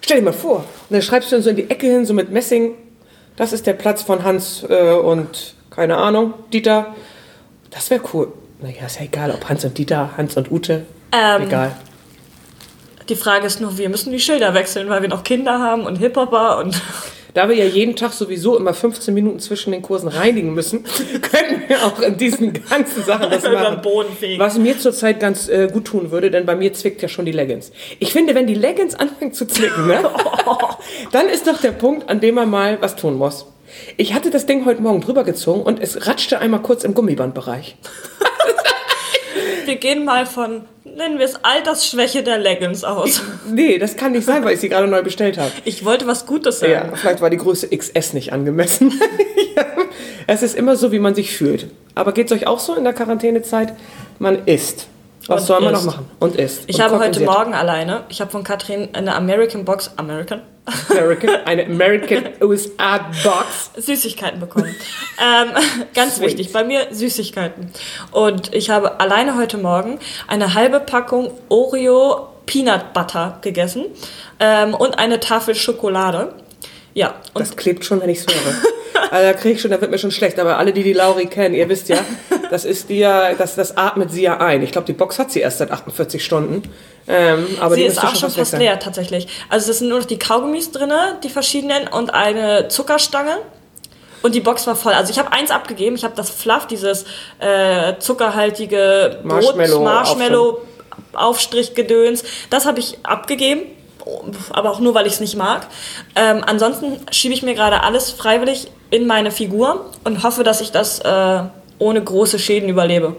stell 0.00 0.18
dir 0.18 0.24
mal 0.24 0.32
vor, 0.32 0.56
und 0.56 0.64
dann 0.90 1.02
schreibst 1.02 1.30
du 1.30 1.36
dann 1.36 1.42
so 1.42 1.50
in 1.50 1.56
die 1.56 1.70
Ecke 1.70 1.86
hin, 1.86 2.06
so 2.06 2.14
mit 2.14 2.30
Messing, 2.30 2.74
das 3.36 3.52
ist 3.52 3.66
der 3.66 3.74
Platz 3.74 4.02
von 4.02 4.24
Hans 4.24 4.64
äh, 4.68 4.92
und, 4.92 5.54
keine 5.70 5.98
Ahnung, 5.98 6.34
Dieter. 6.52 6.94
Das 7.70 7.90
wäre 7.90 8.00
cool. 8.14 8.32
Naja, 8.60 8.86
ist 8.86 8.98
ja 8.98 9.04
egal, 9.04 9.30
ob 9.30 9.48
Hans 9.48 9.64
und 9.64 9.76
Dieter, 9.76 10.16
Hans 10.16 10.36
und 10.36 10.50
Ute, 10.50 10.86
Ähm, 11.12 11.42
egal. 11.42 11.76
Die 13.08 13.16
Frage 13.16 13.46
ist 13.46 13.60
nur, 13.60 13.78
wir 13.78 13.88
müssen 13.88 14.10
die 14.10 14.18
Schilder 14.18 14.54
wechseln, 14.54 14.88
weil 14.88 15.02
wir 15.02 15.08
noch 15.08 15.22
Kinder 15.22 15.60
haben 15.60 15.86
und 15.86 15.96
Hip-Hopper 15.96 16.58
und 16.58 16.80
Da 17.36 17.50
wir 17.50 17.54
ja 17.54 17.66
jeden 17.66 17.96
Tag 17.96 18.14
sowieso 18.14 18.56
immer 18.56 18.72
15 18.72 19.12
Minuten 19.12 19.40
zwischen 19.40 19.70
den 19.70 19.82
Kursen 19.82 20.08
reinigen 20.08 20.54
müssen, 20.54 20.84
können 21.20 21.64
wir 21.66 21.84
auch 21.84 22.00
in 22.00 22.16
diesen 22.16 22.54
ganzen 22.54 23.04
Sachen 23.04 23.30
das 23.30 23.42
machen. 23.52 23.82
Was 24.38 24.56
mir 24.56 24.78
zurzeit 24.78 25.20
ganz 25.20 25.46
äh, 25.50 25.68
gut 25.70 25.84
tun 25.84 26.10
würde, 26.10 26.30
denn 26.30 26.46
bei 26.46 26.56
mir 26.56 26.72
zwickt 26.72 27.02
ja 27.02 27.08
schon 27.08 27.26
die 27.26 27.32
Leggings. 27.32 27.72
Ich 27.98 28.14
finde, 28.14 28.34
wenn 28.34 28.46
die 28.46 28.54
Leggings 28.54 28.94
anfängt 28.94 29.34
zu 29.36 29.46
zwicken, 29.46 29.86
ne, 29.86 30.08
dann 31.12 31.28
ist 31.28 31.46
doch 31.46 31.60
der 31.60 31.72
Punkt, 31.72 32.08
an 32.08 32.20
dem 32.20 32.36
man 32.36 32.48
mal 32.48 32.78
was 32.80 32.96
tun 32.96 33.18
muss. 33.18 33.44
Ich 33.98 34.14
hatte 34.14 34.30
das 34.30 34.46
Ding 34.46 34.64
heute 34.64 34.80
Morgen 34.80 35.02
drüber 35.02 35.22
gezogen 35.22 35.60
und 35.60 35.78
es 35.78 36.06
ratschte 36.06 36.38
einmal 36.38 36.62
kurz 36.62 36.84
im 36.84 36.94
Gummibandbereich. 36.94 37.76
Wir 39.66 39.76
gehen 39.76 40.04
mal 40.04 40.26
von, 40.26 40.62
nennen 40.84 41.18
wir 41.18 41.24
es 41.24 41.44
Altersschwäche 41.44 42.22
der 42.22 42.38
Leggings 42.38 42.84
aus. 42.84 43.22
Nee, 43.50 43.78
das 43.78 43.96
kann 43.96 44.12
nicht 44.12 44.24
sein, 44.24 44.44
weil 44.44 44.54
ich 44.54 44.60
sie 44.60 44.68
gerade 44.68 44.86
neu 44.88 45.02
bestellt 45.02 45.38
habe. 45.38 45.50
Ich 45.64 45.84
wollte 45.84 46.06
was 46.06 46.26
Gutes 46.26 46.60
sagen. 46.60 46.72
Ja, 46.72 46.90
vielleicht 46.94 47.20
war 47.20 47.30
die 47.30 47.36
Größe 47.36 47.68
XS 47.68 48.12
nicht 48.12 48.32
angemessen. 48.32 48.92
ja. 49.56 49.64
Es 50.28 50.42
ist 50.42 50.56
immer 50.56 50.74
so, 50.74 50.90
wie 50.90 50.98
man 50.98 51.14
sich 51.14 51.36
fühlt. 51.36 51.68
Aber 51.94 52.10
geht 52.10 52.26
es 52.26 52.32
euch 52.32 52.48
auch 52.48 52.58
so 52.58 52.74
in 52.74 52.82
der 52.82 52.92
Quarantänezeit? 52.92 53.74
Man 54.18 54.44
isst. 54.46 54.88
Was 55.28 55.42
Und 55.42 55.46
soll 55.46 55.60
man 55.60 55.72
noch 55.72 55.84
machen? 55.84 56.06
Und 56.18 56.34
isst. 56.34 56.64
Ich 56.66 56.76
und 56.76 56.82
habe 56.82 56.98
heute. 56.98 57.20
Morgen 57.20 57.54
alleine, 57.54 58.02
ich 58.08 58.20
habe 58.20 58.30
von 58.32 58.42
Katrin 58.42 58.88
eine 58.92 59.14
American 59.14 59.64
Box, 59.64 59.92
American, 59.96 60.42
American, 60.90 61.30
eine 61.44 61.66
American 61.66 62.24
USA 62.42 62.98
Box. 63.22 63.70
Süßigkeiten 63.76 64.40
bekommen. 64.40 64.74
ähm, 65.20 65.50
ganz 65.94 66.16
Sweet. 66.16 66.26
wichtig, 66.28 66.52
bei 66.52 66.64
mir 66.64 66.88
Süßigkeiten. 66.90 67.70
Und 68.10 68.54
ich 68.54 68.70
habe 68.70 69.00
alleine 69.00 69.36
heute 69.36 69.58
Morgen 69.58 69.98
eine 70.26 70.54
halbe 70.54 70.80
Packung 70.80 71.30
Oreo 71.48 72.28
Peanut 72.46 72.92
Butter 72.92 73.38
gegessen 73.42 73.86
ähm, 74.40 74.74
und 74.74 74.98
eine 74.98 75.20
Tafel 75.20 75.54
Schokolade. 75.54 76.32
Ja, 76.94 77.14
und 77.34 77.40
Das 77.40 77.56
klebt 77.56 77.84
schon, 77.84 78.00
wenn 78.00 78.08
ich 78.08 78.18
es 78.18 78.26
höre. 78.26 78.54
Also 79.10 79.26
da 79.26 79.34
kriege 79.34 79.54
ich 79.54 79.60
schon, 79.60 79.70
da 79.70 79.80
wird 79.80 79.90
mir 79.90 79.98
schon 79.98 80.10
schlecht. 80.10 80.38
Aber 80.40 80.58
alle, 80.58 80.72
die 80.72 80.82
die 80.82 80.94
Lauri 80.94 81.26
kennen, 81.26 81.54
ihr 81.54 81.68
wisst 81.68 81.88
ja, 81.88 81.98
das 82.50 82.64
ist 82.64 82.88
die 82.88 82.98
ja, 82.98 83.34
das, 83.34 83.54
das 83.54 83.76
atmet 83.76 84.10
sie 84.10 84.22
ja 84.22 84.38
ein. 84.38 84.62
Ich 84.62 84.72
glaube, 84.72 84.86
die 84.86 84.94
Box 84.94 85.18
hat 85.18 85.30
sie 85.30 85.40
erst 85.40 85.58
seit 85.58 85.70
48 85.70 86.24
Stunden. 86.24 86.62
Ähm, 87.08 87.46
aber 87.60 87.74
sie 87.74 87.84
ist 87.84 88.02
auch 88.02 88.16
schon 88.16 88.30
fast 88.30 88.58
leer 88.58 88.78
tatsächlich. 88.78 89.28
Also 89.48 89.70
es 89.70 89.78
sind 89.78 89.88
nur 89.88 90.00
noch 90.00 90.06
die 90.06 90.18
Kaugummis 90.18 90.72
drin, 90.72 90.92
die 91.22 91.28
verschiedenen 91.28 91.88
und 91.88 92.12
eine 92.12 92.68
Zuckerstange. 92.68 93.38
Und 94.22 94.34
die 94.34 94.40
Box 94.40 94.66
war 94.66 94.74
voll. 94.74 94.92
Also 94.92 95.12
ich 95.12 95.18
habe 95.18 95.30
eins 95.30 95.50
abgegeben. 95.50 95.94
Ich 95.94 96.02
habe 96.02 96.14
das 96.16 96.30
Fluff, 96.30 96.66
dieses 96.66 97.04
äh, 97.38 97.94
zuckerhaltige 97.98 99.20
Brot, 99.22 99.56
Marshmallow-. 99.84 100.58
Das 102.50 102.66
habe 102.66 102.80
ich 102.80 102.98
abgegeben. 103.04 103.62
Aber 104.50 104.70
auch 104.70 104.80
nur, 104.80 104.94
weil 104.94 105.06
ich 105.06 105.14
es 105.14 105.20
nicht 105.20 105.36
mag. 105.36 105.66
Ähm, 106.14 106.42
ansonsten 106.46 107.00
schiebe 107.10 107.34
ich 107.34 107.42
mir 107.42 107.54
gerade 107.54 107.82
alles 107.82 108.10
freiwillig 108.10 108.68
in 108.90 109.06
meine 109.06 109.30
Figur 109.30 109.90
und 110.04 110.22
hoffe, 110.22 110.44
dass 110.44 110.60
ich 110.60 110.72
das 110.72 111.00
äh, 111.00 111.40
ohne 111.78 112.02
große 112.02 112.38
Schäden 112.38 112.68
überlebe. 112.68 113.16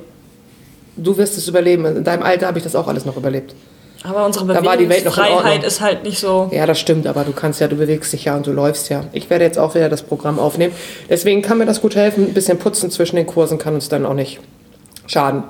Du 0.95 1.17
wirst 1.17 1.37
es 1.37 1.47
überleben. 1.47 1.85
In 1.85 2.03
deinem 2.03 2.23
Alter 2.23 2.47
habe 2.47 2.57
ich 2.57 2.63
das 2.63 2.75
auch 2.75 2.87
alles 2.87 3.05
noch 3.05 3.17
überlebt. 3.17 3.53
Aber 4.03 4.25
unsere 4.25 4.45
Da 4.45 4.63
war 4.63 4.77
die 4.77 4.89
Welt 4.89 5.05
noch 5.05 5.17
in 5.17 5.23
Ordnung. 5.23 5.37
Bewegungsfreiheit 5.39 5.63
ist 5.63 5.81
halt 5.81 6.03
nicht 6.03 6.19
so. 6.19 6.49
Ja, 6.51 6.65
das 6.65 6.79
stimmt, 6.79 7.07
aber 7.07 7.23
du 7.23 7.31
kannst 7.31 7.59
ja, 7.59 7.67
du 7.67 7.75
bewegst 7.75 8.13
dich 8.13 8.25
ja 8.25 8.35
und 8.35 8.45
du 8.45 8.51
läufst 8.51 8.89
ja. 8.89 9.03
Ich 9.11 9.29
werde 9.29 9.43
jetzt 9.43 9.57
auch 9.57 9.75
wieder 9.75 9.89
das 9.89 10.03
Programm 10.03 10.39
aufnehmen. 10.39 10.73
Deswegen 11.09 11.41
kann 11.41 11.57
mir 11.57 11.65
das 11.65 11.81
gut 11.81 11.95
helfen. 11.95 12.27
Ein 12.27 12.33
bisschen 12.33 12.59
putzen 12.59 12.91
zwischen 12.91 13.15
den 13.15 13.25
Kursen 13.25 13.57
kann 13.57 13.73
uns 13.73 13.89
dann 13.89 14.05
auch 14.05 14.13
nicht 14.13 14.39
schaden. 15.07 15.43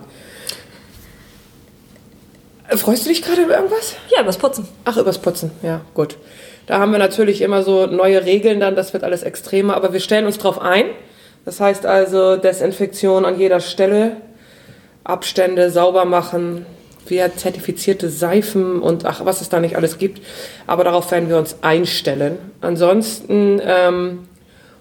Äh, 2.68 2.78
Freust 2.78 3.06
du 3.06 3.10
dich 3.10 3.22
gerade 3.22 3.42
über 3.42 3.56
irgendwas? 3.56 3.96
Ja, 4.16 4.22
übers 4.22 4.38
Putzen. 4.38 4.68
Ach, 4.86 4.98
übers 4.98 5.18
Putzen, 5.18 5.52
ja, 5.62 5.82
gut. 5.94 6.18
Da 6.68 6.80
haben 6.80 6.92
wir 6.92 7.00
natürlich 7.00 7.42
immer 7.42 7.64
so 7.64 7.86
neue 7.86 8.26
Regeln 8.26 8.60
dann, 8.60 8.76
das 8.76 8.94
wird 8.94 9.04
alles 9.04 9.24
extremer, 9.24 9.76
aber 9.76 9.94
wir 9.94 10.02
stellen 10.02 10.26
uns 10.26 10.38
drauf 10.38 10.60
ein. 10.62 10.86
Das 11.46 11.62
heißt 11.62 11.86
also 11.86 12.36
Desinfektion 12.36 13.24
an 13.24 13.40
jeder 13.40 13.62
Stelle, 13.62 14.18
Abstände 15.06 15.72
sauber 15.72 16.04
machen, 16.04 16.66
wir 17.10 17.36
zertifizierte 17.36 18.10
Seifen 18.10 18.82
und 18.82 19.06
ach, 19.06 19.26
was 19.26 19.42
es 19.42 19.50
da 19.50 19.60
nicht 19.60 19.76
alles 19.76 19.98
gibt. 19.98 20.22
Aber 20.66 20.84
darauf 20.84 21.12
werden 21.12 21.30
wir 21.30 21.38
uns 21.38 21.58
einstellen. 21.62 22.38
Ansonsten 22.62 23.62
ähm, 23.64 24.28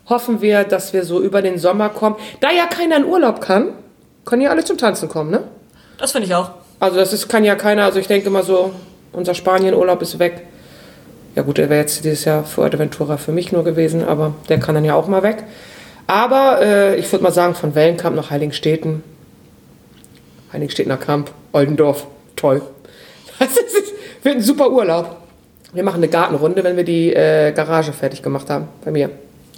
hoffen 0.09 0.41
wir, 0.41 0.65
dass 0.65 0.93
wir 0.93 1.05
so 1.05 1.21
über 1.21 1.43
den 1.43 1.59
Sommer 1.59 1.89
kommen. 1.89 2.17
Da 2.41 2.51
ja 2.51 2.67
keiner 2.67 2.97
in 2.97 3.05
Urlaub 3.05 3.41
kann, 3.41 3.71
können 4.25 4.43
ja 4.43 4.51
alle 4.51 4.65
zum 4.65 4.79
Tanzen 4.79 5.09
kommen, 5.09 5.31
ne? 5.31 5.45
Das 5.99 6.13
finde 6.13 6.27
ich 6.27 6.35
auch. 6.35 6.51
Also 6.79 6.97
das 6.97 7.13
ist, 7.13 7.29
kann 7.29 7.45
ja 7.45 7.55
keiner, 7.55 7.85
also 7.85 7.99
ich 7.99 8.07
denke 8.07 8.29
mal 8.31 8.43
so, 8.43 8.73
unser 9.13 9.35
Spanienurlaub 9.35 10.03
ist 10.03 10.19
weg. 10.19 10.43
Ja 11.35 11.43
gut, 11.43 11.59
der 11.59 11.69
wäre 11.71 11.81
jetzt 11.81 12.05
dieses 12.05 12.25
Jahr 12.25 12.45
Fuerteventura 12.45 13.17
für 13.17 13.33
mich 13.33 13.53
nur 13.53 13.65
gewesen, 13.65 14.05
aber 14.05 14.35
der 14.49 14.59
kann 14.59 14.75
dann 14.75 14.85
ja 14.85 14.95
auch 14.95 15.07
mal 15.07 15.23
weg. 15.23 15.45
Aber 16.07 16.61
äh, 16.63 16.97
ich 16.97 17.11
würde 17.11 17.23
mal 17.23 17.33
sagen, 17.33 17.55
von 17.55 17.75
Wellenkamp 17.75 18.15
nach 18.15 18.31
Heiligenstädten, 18.31 19.03
Heiligenstädtener 20.53 20.97
Kamp, 20.97 21.31
Oldendorf, 21.53 22.07
toll. 22.37 22.63
Das 23.39 23.55
ist, 23.55 23.93
wird 24.23 24.37
ein 24.37 24.43
super 24.43 24.71
Urlaub. 24.71 25.19
Wir 25.75 25.83
machen 25.83 25.99
eine 25.99 26.09
Gartenrunde, 26.09 26.65
wenn 26.65 26.77
wir 26.79 26.85
die 26.85 27.13
äh, 27.13 27.53
Garage 27.53 27.93
fertig 27.93 28.23
gemacht 28.23 28.49
haben, 28.49 28.69
bei 28.83 28.91
mir. 28.91 29.11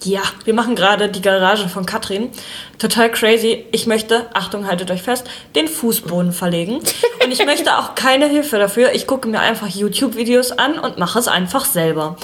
Ja, 0.03 0.23
wir 0.45 0.55
machen 0.55 0.77
gerade 0.77 1.09
die 1.09 1.21
Garage 1.21 1.69
von 1.69 1.85
Katrin. 1.85 2.31
Total 2.79 3.11
crazy. 3.11 3.67
Ich 3.73 3.87
möchte, 3.87 4.27
Achtung, 4.33 4.69
haltet 4.69 4.91
euch 4.93 5.03
fest, 5.03 5.27
den 5.57 5.67
Fußboden 5.67 6.33
verlegen. 6.33 6.77
Und 7.25 7.33
ich 7.33 7.45
möchte 7.45 7.77
auch 7.77 7.97
keine 7.97 8.29
Hilfe 8.29 8.59
dafür. 8.59 8.93
Ich 8.95 9.09
gucke 9.09 9.29
mir 9.29 9.41
einfach 9.41 9.67
YouTube-Videos 9.67 10.53
an 10.53 10.79
und 10.79 10.99
mache 10.99 11.19
es 11.19 11.27
einfach 11.27 11.65
selber. 11.65 12.17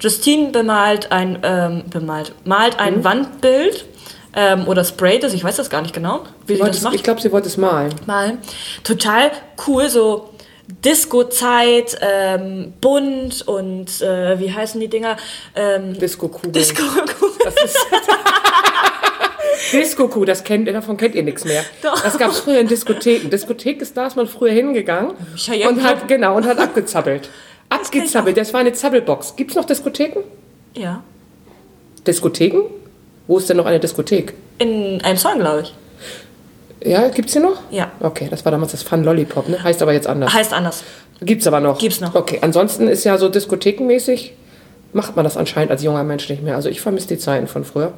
Justine 0.00 0.50
bemalt 0.50 1.12
ein, 1.12 1.38
ähm, 1.44 1.84
bemalt, 1.88 2.34
malt 2.44 2.80
ein 2.80 3.04
Wandbild 3.04 3.84
ähm, 4.34 4.68
oder 4.68 4.84
sprayt 4.84 5.24
es, 5.24 5.34
ich 5.34 5.42
weiß 5.42 5.56
das 5.56 5.70
gar 5.70 5.82
nicht 5.82 5.94
genau, 5.94 6.24
wie 6.46 6.54
sie 6.54 6.60
Wollte 6.60 6.74
das 6.74 6.82
macht. 6.82 6.94
Ich 6.94 7.02
glaube, 7.02 7.20
sie 7.20 7.32
wollte 7.32 7.48
es 7.48 7.56
malen. 7.56 7.94
mal. 8.06 8.38
Total 8.84 9.30
cool, 9.66 9.88
so 9.88 10.30
Disco-Zeit, 10.84 11.98
ähm, 12.00 12.72
bunt 12.80 13.46
und 13.46 14.00
äh, 14.00 14.38
wie 14.38 14.52
heißen 14.52 14.80
die 14.80 14.88
Dinger? 14.88 15.16
Ähm, 15.54 15.98
Disco-Kugel. 15.98 16.52
Disco. 16.52 16.82
Das 17.44 17.54
ist 17.64 17.76
Disco-Kuh, 19.72 20.24
das 20.24 20.44
kennt, 20.44 20.68
davon 20.68 20.96
kennt 20.96 21.14
ihr 21.14 21.22
nichts 21.22 21.44
mehr. 21.44 21.64
Doch. 21.82 22.00
Das 22.02 22.18
gab 22.18 22.30
es 22.30 22.40
früher 22.40 22.60
in 22.60 22.68
Diskotheken. 22.68 23.30
Diskothek 23.30 23.82
ist 23.82 23.96
da, 23.96 24.06
ist 24.06 24.16
man 24.16 24.26
früher 24.26 24.52
hingegangen 24.52 25.12
Cheyenne 25.36 25.68
und 25.68 25.82
hat, 25.82 26.06
genau, 26.08 26.36
und 26.36 26.46
hat 26.46 26.58
abgezappelt. 26.58 27.28
Abgezappelt, 27.68 28.36
das 28.36 28.52
war 28.52 28.60
eine 28.60 28.72
Zappelbox. 28.72 29.36
Gibt 29.36 29.50
es 29.50 29.56
noch 29.56 29.64
Diskotheken? 29.64 30.24
Ja. 30.74 31.02
Diskotheken? 32.06 32.64
Wo 33.30 33.38
ist 33.38 33.48
denn 33.48 33.58
noch 33.58 33.66
eine 33.66 33.78
Diskothek? 33.78 34.34
In 34.58 35.00
einem 35.04 35.16
Song, 35.16 35.38
glaube 35.38 35.62
ich. 35.62 35.72
Ja, 36.84 37.10
gibt's 37.10 37.32
hier 37.32 37.42
noch? 37.42 37.60
Ja. 37.70 37.92
Okay, 38.00 38.26
das 38.28 38.44
war 38.44 38.50
damals 38.50 38.72
das 38.72 38.82
Fun 38.82 39.04
Lollipop, 39.04 39.48
ne? 39.48 39.62
Heißt 39.62 39.80
aber 39.82 39.92
jetzt 39.92 40.08
anders. 40.08 40.34
Heißt 40.34 40.52
anders. 40.52 40.82
Gibt's 41.20 41.46
aber 41.46 41.60
noch. 41.60 41.78
Gibt's 41.78 42.00
noch. 42.00 42.16
Okay, 42.16 42.40
ansonsten 42.42 42.88
ist 42.88 43.04
ja 43.04 43.16
so 43.18 43.28
diskothekenmäßig, 43.28 44.32
macht 44.92 45.14
man 45.14 45.24
das 45.24 45.36
anscheinend 45.36 45.70
als 45.70 45.84
junger 45.84 46.02
Mensch 46.02 46.28
nicht 46.28 46.42
mehr. 46.42 46.56
Also 46.56 46.70
ich 46.70 46.80
vermisse 46.80 47.06
die 47.06 47.18
Zeiten 47.18 47.46
von 47.46 47.64
früher. 47.64 47.92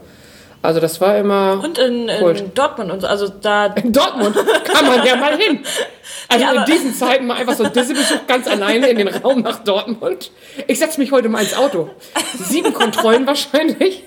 Also 0.60 0.80
das 0.80 1.00
war 1.00 1.16
immer... 1.16 1.62
Und 1.64 1.78
in, 1.78 2.10
in 2.10 2.52
Dortmund 2.54 2.92
und 2.92 3.00
so. 3.00 3.06
Also 3.06 3.28
da. 3.28 3.66
In 3.82 3.90
Dortmund 3.90 4.36
kann 4.36 4.86
man 4.86 5.06
ja 5.06 5.16
mal 5.16 5.38
hin. 5.38 5.60
Also 6.28 6.44
Ja, 6.44 6.52
in 6.52 6.64
diesen 6.66 6.94
Zeiten 6.94 7.26
mal 7.26 7.36
einfach 7.36 7.54
so 7.54 7.64
ein 7.64 7.72
Disney-Besuch 7.72 8.26
ganz 8.26 8.46
alleine 8.46 8.88
in 8.88 8.96
den 8.96 9.08
Raum 9.08 9.40
nach 9.40 9.64
Dortmund. 9.64 10.30
Ich 10.66 10.78
setze 10.78 11.00
mich 11.00 11.10
heute 11.10 11.28
mal 11.28 11.40
ins 11.42 11.54
Auto. 11.54 11.90
Sieben 12.38 12.72
Kontrollen 12.72 13.26
wahrscheinlich. 13.26 14.02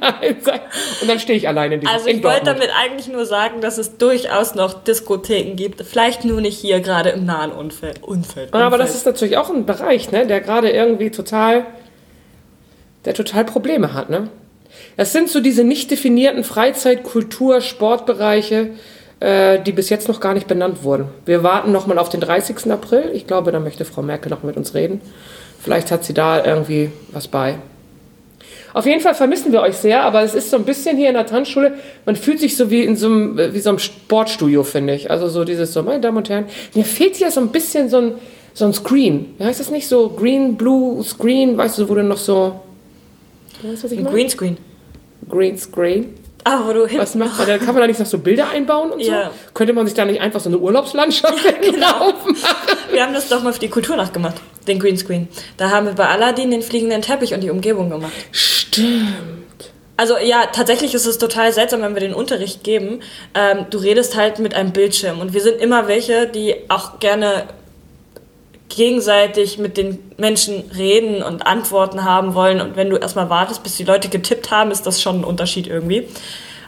Nein, 0.00 0.36
Und 1.00 1.08
dann 1.08 1.20
stehe 1.20 1.38
ich 1.38 1.46
alleine 1.46 1.76
in, 1.76 1.80
diesem, 1.80 1.94
Also 1.94 2.08
ich 2.08 2.22
wollte 2.22 2.44
damit 2.46 2.70
eigentlich 2.76 3.08
nur 3.08 3.24
sagen, 3.24 3.60
dass 3.60 3.78
es 3.78 3.98
durchaus 3.98 4.54
noch 4.54 4.82
Diskotheken 4.84 5.54
gibt. 5.54 5.82
Vielleicht 5.82 6.24
nur 6.24 6.40
nicht 6.40 6.58
hier 6.58 6.80
gerade 6.80 7.10
im 7.10 7.24
nahen 7.24 7.52
Umfeld. 7.52 8.02
Umfeld, 8.02 8.52
Aber 8.52 8.78
das 8.78 8.94
ist 8.94 9.06
natürlich 9.06 9.36
auch 9.36 9.50
ein 9.50 9.64
Bereich, 9.64 10.10
ne, 10.10 10.26
der 10.26 10.40
gerade 10.40 10.70
irgendwie 10.70 11.10
total, 11.10 11.66
der 13.04 13.14
total 13.14 13.44
Probleme 13.44 13.94
hat, 13.94 14.10
ne? 14.10 14.28
Das 14.96 15.12
sind 15.12 15.30
so 15.30 15.40
diese 15.40 15.64
nicht 15.64 15.90
definierten 15.90 16.44
Freizeit-, 16.44 17.02
Kultur-, 17.02 17.60
Sportbereiche, 17.60 18.70
äh, 19.20 19.60
die 19.60 19.72
bis 19.72 19.88
jetzt 19.88 20.08
noch 20.08 20.20
gar 20.20 20.34
nicht 20.34 20.48
benannt 20.48 20.82
wurden. 20.82 21.08
Wir 21.24 21.42
warten 21.42 21.72
noch 21.72 21.86
mal 21.86 21.98
auf 21.98 22.08
den 22.08 22.20
30. 22.20 22.70
April. 22.70 23.10
Ich 23.14 23.26
glaube, 23.26 23.52
da 23.52 23.60
möchte 23.60 23.84
Frau 23.84 24.02
Merkel 24.02 24.30
noch 24.30 24.42
mit 24.42 24.56
uns 24.56 24.74
reden. 24.74 25.00
Vielleicht 25.62 25.90
hat 25.90 26.04
sie 26.04 26.14
da 26.14 26.44
irgendwie 26.44 26.90
was 27.12 27.28
bei. 27.28 27.58
Auf 28.76 28.84
jeden 28.84 29.00
Fall 29.00 29.14
vermissen 29.14 29.52
wir 29.52 29.62
euch 29.62 29.74
sehr, 29.74 30.02
aber 30.02 30.22
es 30.22 30.34
ist 30.34 30.50
so 30.50 30.58
ein 30.58 30.64
bisschen 30.64 30.98
hier 30.98 31.08
in 31.08 31.14
der 31.14 31.24
Tanzschule, 31.24 31.78
man 32.04 32.14
fühlt 32.14 32.40
sich 32.40 32.58
so 32.58 32.70
wie 32.70 32.82
in 32.82 32.94
so 32.94 33.06
einem, 33.06 33.38
wie 33.54 33.58
so 33.58 33.70
einem 33.70 33.78
Sportstudio, 33.78 34.64
finde 34.64 34.94
ich. 34.94 35.10
Also 35.10 35.28
so 35.28 35.44
dieses 35.44 35.72
so, 35.72 35.82
meine 35.82 36.02
Damen 36.02 36.18
und 36.18 36.28
Herren, 36.28 36.44
mir 36.74 36.84
fehlt 36.84 37.16
hier 37.16 37.30
so 37.30 37.40
ein 37.40 37.48
bisschen 37.48 37.88
so 37.88 37.96
ein, 37.96 38.12
so 38.52 38.66
ein 38.66 38.74
Screen. 38.74 39.34
Wie 39.38 39.44
heißt 39.44 39.60
das 39.60 39.70
nicht? 39.70 39.88
So 39.88 40.10
Green, 40.10 40.58
Blue 40.58 41.02
Screen, 41.02 41.56
weißt 41.56 41.78
du, 41.78 41.88
wo 41.88 41.94
du 41.94 42.02
noch 42.02 42.18
so... 42.18 42.60
Weißt 43.62 43.82
was 43.82 43.92
ich 43.92 43.98
Ein 43.98 44.04
meine? 44.04 44.16
Greenscreen. 45.26 46.14
Ah, 46.48 46.60
wo 46.64 46.72
du. 46.72 46.86
Was 46.96 47.16
macht 47.16 47.38
man 47.38 47.46
da? 47.48 47.58
Kann 47.58 47.68
man 47.74 47.78
da 47.78 47.86
nicht 47.88 47.98
noch 47.98 48.06
so 48.06 48.18
Bilder 48.18 48.48
einbauen 48.50 48.92
und 48.92 49.00
Ja. 49.00 49.24
so? 49.24 49.30
Könnte 49.52 49.72
man 49.72 49.84
sich 49.84 49.94
da 49.96 50.04
nicht 50.04 50.20
einfach 50.20 50.38
so 50.38 50.48
eine 50.48 50.58
Urlaubslandschaft 50.58 51.34
Genau. 51.60 51.80
laufen? 51.80 52.36
Wir 52.92 53.02
haben 53.02 53.12
das 53.14 53.28
doch 53.28 53.42
mal 53.42 53.52
für 53.52 53.58
die 53.58 53.68
Kulturnacht 53.68 54.14
gemacht, 54.14 54.36
den 54.68 54.78
Greenscreen. 54.78 55.26
Da 55.56 55.70
haben 55.70 55.86
wir 55.86 55.94
bei 55.94 56.06
Aladdin 56.06 56.52
den 56.52 56.62
fliegenden 56.62 57.02
Teppich 57.02 57.34
und 57.34 57.40
die 57.40 57.50
Umgebung 57.50 57.90
gemacht. 57.90 58.12
Stimmt. 58.30 59.72
Also 59.96 60.18
ja, 60.18 60.44
tatsächlich 60.52 60.94
ist 60.94 61.06
es 61.06 61.18
total 61.18 61.52
seltsam, 61.52 61.82
wenn 61.82 61.94
wir 61.94 62.00
den 62.00 62.14
Unterricht 62.14 62.62
geben. 62.62 63.00
Ähm, 63.34 63.66
du 63.70 63.78
redest 63.78 64.14
halt 64.14 64.38
mit 64.38 64.54
einem 64.54 64.70
Bildschirm 64.72 65.18
und 65.20 65.32
wir 65.32 65.40
sind 65.40 65.60
immer 65.60 65.88
welche, 65.88 66.26
die 66.28 66.54
auch 66.68 67.00
gerne 67.00 67.44
gegenseitig 68.68 69.58
mit 69.58 69.76
den 69.76 69.98
Menschen 70.16 70.64
reden 70.76 71.22
und 71.22 71.46
Antworten 71.46 72.04
haben 72.04 72.34
wollen. 72.34 72.60
Und 72.60 72.76
wenn 72.76 72.90
du 72.90 72.96
erstmal 72.96 73.30
wartest, 73.30 73.62
bis 73.62 73.76
die 73.76 73.84
Leute 73.84 74.08
getippt 74.08 74.50
haben, 74.50 74.70
ist 74.70 74.86
das 74.86 75.00
schon 75.00 75.20
ein 75.20 75.24
Unterschied 75.24 75.66
irgendwie. 75.66 76.08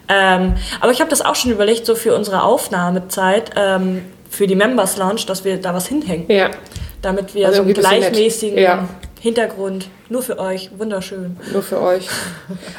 Ähm, 0.09 0.55
aber 0.81 0.91
ich 0.93 1.01
habe 1.01 1.11
das 1.11 1.21
auch 1.21 1.35
schon 1.35 1.51
überlegt, 1.51 1.85
so 1.87 1.95
für 1.95 2.15
unsere 2.15 2.43
Aufnahmezeit, 2.43 3.51
ähm, 3.57 4.03
für 4.31 4.47
die 4.47 4.55
Members 4.55 4.97
Lounge, 4.97 5.21
dass 5.27 5.45
wir 5.45 5.61
da 5.61 5.75
was 5.75 5.87
hinhängen. 5.87 6.31
Ja, 6.31 6.51
Damit 7.03 7.35
wir 7.35 7.47
Also 7.47 7.59
so 7.59 7.63
einen 7.65 7.75
gleichmäßigen 7.75 8.59
Ja. 8.59 8.89
Hintergrund, 9.21 9.89
nur 10.09 10.23
für 10.23 10.39
euch, 10.39 10.71
wunderschön. 10.79 11.37
nur 11.53 11.63
für 11.63 11.81
euch. 11.81 12.09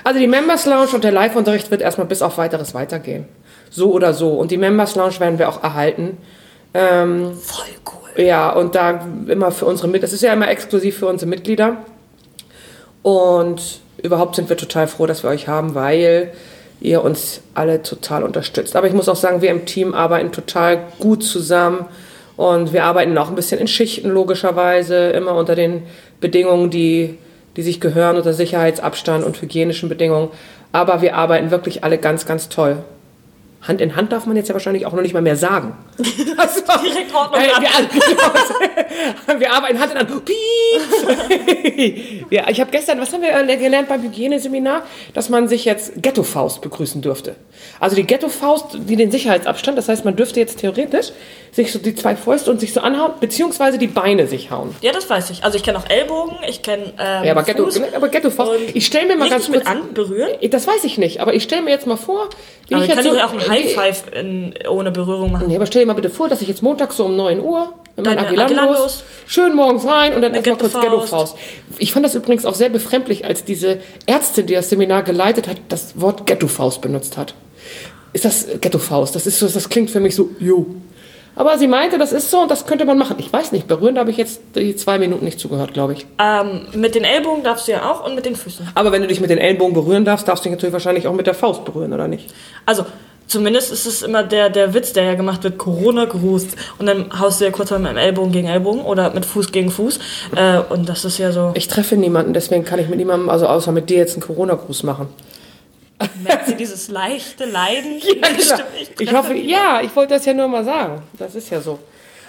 Also 0.03 0.19
die 0.19 0.27
Members 0.27 0.65
Lounge 0.65 0.89
und 0.93 1.03
der 1.03 1.11
Live-Unterricht 1.11 1.69
wird 1.69 1.81
erstmal 1.81 2.07
bis 2.07 2.21
auf 2.21 2.37
weiteres 2.37 2.73
weitergehen. 2.73 3.25
So 3.69 3.91
oder 3.91 4.13
so. 4.13 4.29
Und 4.31 4.49
die 4.51 4.57
Members 4.57 4.95
Lounge 4.95 5.19
werden 5.19 5.37
wir 5.37 5.49
auch 5.49 5.61
erhalten. 5.61 6.17
Ähm, 6.73 7.33
Voll 7.41 7.65
cool. 7.85 7.98
Ja, 8.15 8.51
und 8.51 8.75
da 8.75 9.05
immer 9.27 9.51
für 9.51 9.65
unsere 9.65 9.87
Mitglieder, 9.87 10.07
das 10.07 10.13
ist 10.13 10.23
ja 10.23 10.33
immer 10.33 10.49
exklusiv 10.49 10.97
für 10.97 11.07
unsere 11.07 11.29
Mitglieder. 11.29 11.77
Und 13.01 13.79
überhaupt 14.01 14.35
sind 14.35 14.49
wir 14.49 14.57
total 14.57 14.87
froh, 14.87 15.05
dass 15.05 15.23
wir 15.23 15.29
euch 15.29 15.47
haben, 15.47 15.75
weil 15.75 16.31
ihr 16.81 17.03
uns 17.03 17.41
alle 17.53 17.81
total 17.81 18.23
unterstützt. 18.23 18.75
Aber 18.75 18.87
ich 18.87 18.93
muss 18.93 19.09
auch 19.09 19.15
sagen, 19.15 19.41
wir 19.41 19.51
im 19.51 19.65
Team 19.65 19.93
arbeiten 19.93 20.31
total 20.31 20.79
gut 20.99 21.23
zusammen 21.23 21.85
und 22.37 22.71
wir 22.71 22.85
arbeiten 22.85 23.17
auch 23.17 23.29
ein 23.29 23.35
bisschen 23.35 23.59
in 23.59 23.67
Schichten 23.67 24.09
logischerweise, 24.09 25.09
immer 25.09 25.35
unter 25.35 25.55
den 25.55 25.83
Bedingungen, 26.21 26.69
die, 26.69 27.17
die 27.57 27.61
sich 27.61 27.81
gehören, 27.81 28.15
unter 28.15 28.33
Sicherheitsabstand 28.33 29.25
und 29.25 29.41
hygienischen 29.41 29.89
Bedingungen. 29.89 30.29
Aber 30.71 31.01
wir 31.01 31.15
arbeiten 31.15 31.51
wirklich 31.51 31.83
alle 31.83 31.97
ganz, 31.97 32.25
ganz 32.25 32.47
toll. 32.47 32.77
Hand 33.61 33.81
in 33.81 33.95
Hand 33.95 34.11
darf 34.11 34.25
man 34.25 34.35
jetzt 34.37 34.47
ja 34.47 34.55
wahrscheinlich 34.55 34.85
auch 34.85 34.93
noch 34.93 35.01
nicht 35.01 35.13
mal 35.13 35.21
mehr 35.21 35.35
sagen. 35.35 35.77
Das 36.37 36.65
war- 36.67 36.81
Direkt 36.81 37.13
Ordnung 37.13 37.41
Äh, 37.41 37.47
wir, 37.61 37.69
wir 39.39 39.51
arbeiten 39.51 39.79
Hand 39.79 39.91
in 39.91 39.97
Hand. 39.99 40.25
Piep! 40.25 42.25
ja, 42.29 42.49
ich 42.49 42.59
habe 42.61 42.71
gestern, 42.71 42.99
was 43.01 43.11
haben 43.11 43.21
wir 43.21 43.33
äh, 43.35 43.57
gelernt 43.57 43.89
beim 43.89 44.01
Hygieneseminar? 44.01 44.83
Dass 45.13 45.29
man 45.29 45.47
sich 45.47 45.65
jetzt 45.65 45.93
Ghetto-Faust 46.01 46.61
begrüßen 46.61 47.01
dürfte. 47.01 47.35
Also 47.79 47.95
die 47.95 48.03
Ghetto-Faust, 48.03 48.77
die 48.87 48.95
den 48.95 49.11
Sicherheitsabstand, 49.11 49.77
das 49.77 49.89
heißt, 49.89 50.05
man 50.05 50.15
dürfte 50.15 50.39
jetzt 50.39 50.59
theoretisch 50.59 51.11
sich 51.51 51.71
so 51.71 51.79
die 51.79 51.95
zwei 51.95 52.15
Fäuste 52.15 52.51
und 52.51 52.59
sich 52.59 52.73
so 52.73 52.81
anhauen, 52.81 53.13
beziehungsweise 53.19 53.77
die 53.77 53.87
Beine 53.87 54.27
sich 54.27 54.51
hauen. 54.51 54.75
Ja, 54.81 54.91
das 54.91 55.09
weiß 55.09 55.29
ich. 55.31 55.43
Also 55.43 55.57
ich 55.57 55.63
kenne 55.63 55.79
auch 55.79 55.89
Ellbogen, 55.89 56.37
ich 56.47 56.61
kenne 56.61 56.93
ähm, 56.99 57.23
Ja, 57.25 57.31
aber 57.31 57.43
Ghetto, 57.43 57.65
Ghetto-Faust. 57.65 58.51
Und 58.51 58.75
Ich 58.75 58.85
stelle 58.85 59.07
mir 59.07 59.17
mal 59.17 59.29
ganz 59.29 59.49
mit 59.49 59.65
kurz 59.65 59.75
an 59.75 59.93
berühren. 59.93 60.29
Das 60.51 60.67
weiß 60.67 60.83
ich 60.83 60.97
nicht, 60.97 61.21
aber 61.21 61.33
ich 61.33 61.43
stelle 61.43 61.63
mir 61.63 61.71
jetzt 61.71 61.87
mal 61.87 61.97
vor, 61.97 62.29
wie 62.67 62.75
Aber 62.75 62.83
ich 62.83 62.89
ich 62.89 62.95
kann 62.95 63.03
jetzt 63.05 63.13
doch 63.15 63.19
so, 63.19 63.25
auch 63.27 63.31
einen 63.41 63.48
High 63.49 63.73
Five 63.73 64.03
in, 64.13 64.53
ohne 64.69 64.91
Berührung 64.91 65.31
machen. 65.31 65.47
Nee, 65.47 65.55
aber 65.55 65.65
stell 65.65 65.81
dir 65.81 65.87
mal 65.87 65.93
bitte 65.93 66.09
vor, 66.09 66.29
dass 66.29 66.41
ich 66.41 66.47
jetzt 66.47 66.63
montags 66.63 66.97
so 66.97 67.05
um 67.05 67.15
9 67.15 67.39
Uhr 67.41 67.73
in 67.95 68.03
mein 68.03 68.15
Deine 68.15 68.27
Agilandos, 68.27 68.57
Agilandos. 68.57 69.03
schön 69.27 69.55
morgens 69.55 69.85
rein 69.85 70.13
und 70.13 70.21
dann 70.21 70.33
erstmal 70.33 70.57
kurz 70.57 70.73
Ghetto-Faust. 70.73 71.35
Ich 71.77 71.91
fand 71.91 72.05
das 72.05 72.15
übrigens 72.15 72.45
auch 72.45 72.55
sehr 72.55 72.69
befremdlich, 72.69 73.25
als 73.25 73.43
diese 73.43 73.79
Ärztin, 74.05 74.47
die 74.47 74.53
das 74.53 74.69
Seminar 74.69 75.03
geleitet 75.03 75.47
hat, 75.47 75.57
das 75.69 75.99
Wort 75.99 76.25
Ghetto-Faust 76.25 76.81
benutzt 76.81 77.17
hat. 77.17 77.33
Ist 78.13 78.25
das 78.25 78.47
äh, 78.47 78.57
Ghetto-Faust? 78.57 79.15
Das, 79.15 79.27
ist 79.27 79.39
so, 79.39 79.47
das 79.47 79.69
klingt 79.69 79.91
für 79.91 79.99
mich 79.99 80.15
so, 80.15 80.29
jo. 80.39 80.65
Aber 81.35 81.57
sie 81.57 81.67
meinte, 81.67 81.97
das 81.97 82.11
ist 82.11 82.31
so 82.31 82.41
und 82.41 82.51
das 82.51 82.65
könnte 82.65 82.85
man 82.85 82.97
machen. 82.97 83.15
Ich 83.19 83.31
weiß 83.31 83.51
nicht, 83.51 83.67
berühren, 83.67 83.95
da 83.95 84.01
habe 84.01 84.11
ich 84.11 84.17
jetzt 84.17 84.41
die 84.55 84.75
zwei 84.75 84.99
Minuten 84.99 85.23
nicht 85.23 85.39
zugehört, 85.39 85.73
glaube 85.73 85.93
ich. 85.93 86.05
Ähm, 86.19 86.67
mit 86.73 86.95
den 86.95 87.03
Ellbogen 87.03 87.43
darfst 87.43 87.67
du 87.67 87.71
ja 87.71 87.89
auch 87.89 88.05
und 88.05 88.15
mit 88.15 88.25
den 88.25 88.35
Füßen. 88.35 88.67
Aber 88.75 88.91
wenn 88.91 89.01
du 89.01 89.07
dich 89.07 89.21
mit 89.21 89.29
den 89.29 89.37
Ellenbogen 89.37 89.73
berühren 89.73 90.03
darfst, 90.03 90.27
darfst 90.27 90.43
du 90.43 90.49
dich 90.49 90.57
natürlich 90.57 90.73
wahrscheinlich 90.73 91.07
auch 91.07 91.13
mit 91.13 91.27
der 91.27 91.33
Faust 91.33 91.63
berühren, 91.63 91.93
oder 91.93 92.07
nicht? 92.07 92.33
Also, 92.65 92.85
zumindest 93.29 93.71
ist 93.71 93.85
es 93.85 94.01
immer 94.01 94.23
der, 94.23 94.49
der 94.49 94.73
Witz, 94.73 94.91
der 94.91 95.03
ja 95.03 95.13
gemacht 95.13 95.43
wird, 95.43 95.57
Corona 95.57 96.05
grüßt. 96.05 96.55
Und 96.79 96.85
dann 96.85 97.17
haust 97.17 97.39
du 97.39 97.45
ja 97.45 97.51
kurz 97.51 97.71
mal 97.71 97.79
mit 97.79 97.91
dem 97.91 97.97
Ellbogen 97.97 98.31
gegen 98.31 98.47
Ellbogen 98.47 98.81
oder 98.81 99.11
mit 99.13 99.25
Fuß 99.25 99.51
gegen 99.51 99.71
Fuß. 99.71 99.99
Äh, 100.35 100.59
und 100.69 100.89
das 100.89 101.05
ist 101.05 101.17
ja 101.19 101.31
so, 101.31 101.51
Ich 101.53 101.67
treffe 101.67 101.95
niemanden, 101.95 102.33
deswegen 102.33 102.65
kann 102.65 102.79
ich 102.79 102.89
mit 102.89 102.97
niemandem, 102.97 103.29
also 103.29 103.47
außer 103.47 103.71
mit 103.71 103.89
dir 103.89 103.97
jetzt 103.97 104.13
einen 104.13 104.23
Corona-Gruß 104.23 104.83
machen. 104.83 105.07
merkt 106.23 106.47
sie 106.47 106.55
dieses 106.55 106.89
leichte 106.89 107.45
Leiden? 107.45 108.01
Ja, 108.03 108.27
genau. 108.27 108.63
Ich 108.81 108.99
ich 108.99 109.13
hoffe, 109.13 109.33
ja, 109.35 109.81
ich 109.83 109.95
wollte 109.95 110.15
das 110.15 110.25
ja 110.25 110.33
nur 110.33 110.47
mal 110.47 110.65
sagen. 110.65 111.03
Das 111.17 111.35
ist 111.35 111.49
ja 111.49 111.61
so. 111.61 111.79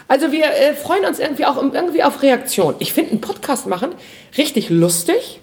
Also 0.06 0.32
wir 0.32 0.44
äh, 0.44 0.74
freuen 0.74 1.04
uns 1.04 1.18
irgendwie 1.18 1.46
auch 1.46 1.56
irgendwie 1.56 2.02
auf 2.02 2.22
Reaktion. 2.22 2.74
Ich 2.80 2.92
finde 2.92 3.12
einen 3.12 3.20
Podcast 3.20 3.66
machen 3.66 3.90
richtig 4.36 4.68
lustig, 4.68 5.40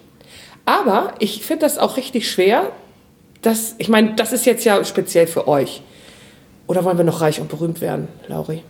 aber 0.65 1.13
ich 1.19 1.43
finde 1.45 1.65
das 1.65 1.77
auch 1.77 1.95
richtig 1.97 2.29
schwer. 2.29 2.69
Dass, 3.41 3.75
ich 3.77 3.89
meine, 3.89 4.15
das 4.15 4.33
ist 4.33 4.45
jetzt 4.45 4.65
ja 4.65 4.83
speziell 4.83 5.27
für 5.27 5.47
euch. 5.47 5.81
Oder 6.67 6.83
wollen 6.83 6.97
wir 6.97 7.05
noch 7.05 7.21
reich 7.21 7.39
und 7.39 7.49
berühmt 7.49 7.81
werden, 7.81 8.07
Lauri? 8.27 8.63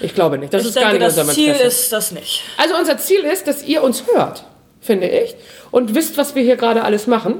Ich 0.00 0.14
glaube 0.14 0.38
nicht. 0.38 0.52
Das 0.52 0.62
Ich 0.62 0.68
ist 0.68 0.74
gar 0.74 0.90
denke, 0.90 1.04
nicht 1.06 1.16
das 1.16 1.18
unser 1.18 1.32
Ziel 1.34 1.48
Interesse. 1.48 1.66
ist 1.66 1.92
das 1.92 2.12
nicht. 2.12 2.42
Also 2.56 2.76
unser 2.76 2.98
Ziel 2.98 3.20
ist, 3.20 3.46
dass 3.48 3.64
ihr 3.64 3.82
uns 3.82 4.04
hört, 4.12 4.44
finde 4.80 5.08
ich, 5.08 5.34
und 5.70 5.94
wisst, 5.94 6.16
was 6.18 6.34
wir 6.34 6.42
hier 6.42 6.56
gerade 6.56 6.84
alles 6.84 7.06
machen. 7.06 7.36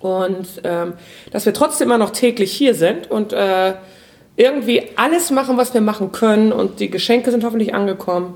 Und 0.00 0.46
ähm, 0.64 0.92
dass 1.32 1.44
wir 1.46 1.52
trotzdem 1.54 1.88
immer 1.88 1.98
noch 1.98 2.10
täglich 2.10 2.52
hier 2.52 2.74
sind 2.74 3.10
und 3.10 3.32
äh, 3.32 3.74
irgendwie 4.36 4.82
alles 4.96 5.30
machen, 5.30 5.56
was 5.56 5.74
wir 5.74 5.80
machen 5.80 6.12
können. 6.12 6.52
Und 6.52 6.78
die 6.80 6.88
Geschenke 6.90 7.30
sind 7.32 7.42
hoffentlich 7.44 7.74
angekommen. 7.74 8.34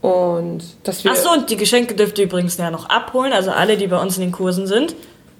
Und 0.00 0.62
dass 0.84 1.04
wir. 1.04 1.10
Achso, 1.12 1.32
und 1.32 1.50
die 1.50 1.56
Geschenke 1.56 1.94
dürft 1.94 2.18
ihr 2.18 2.24
übrigens 2.24 2.56
ja 2.56 2.70
noch 2.70 2.88
abholen, 2.88 3.32
also 3.32 3.50
alle, 3.50 3.76
die 3.76 3.86
bei 3.86 4.00
uns 4.00 4.16
in 4.16 4.22
den 4.22 4.32
Kursen 4.32 4.66
sind. 4.66 4.94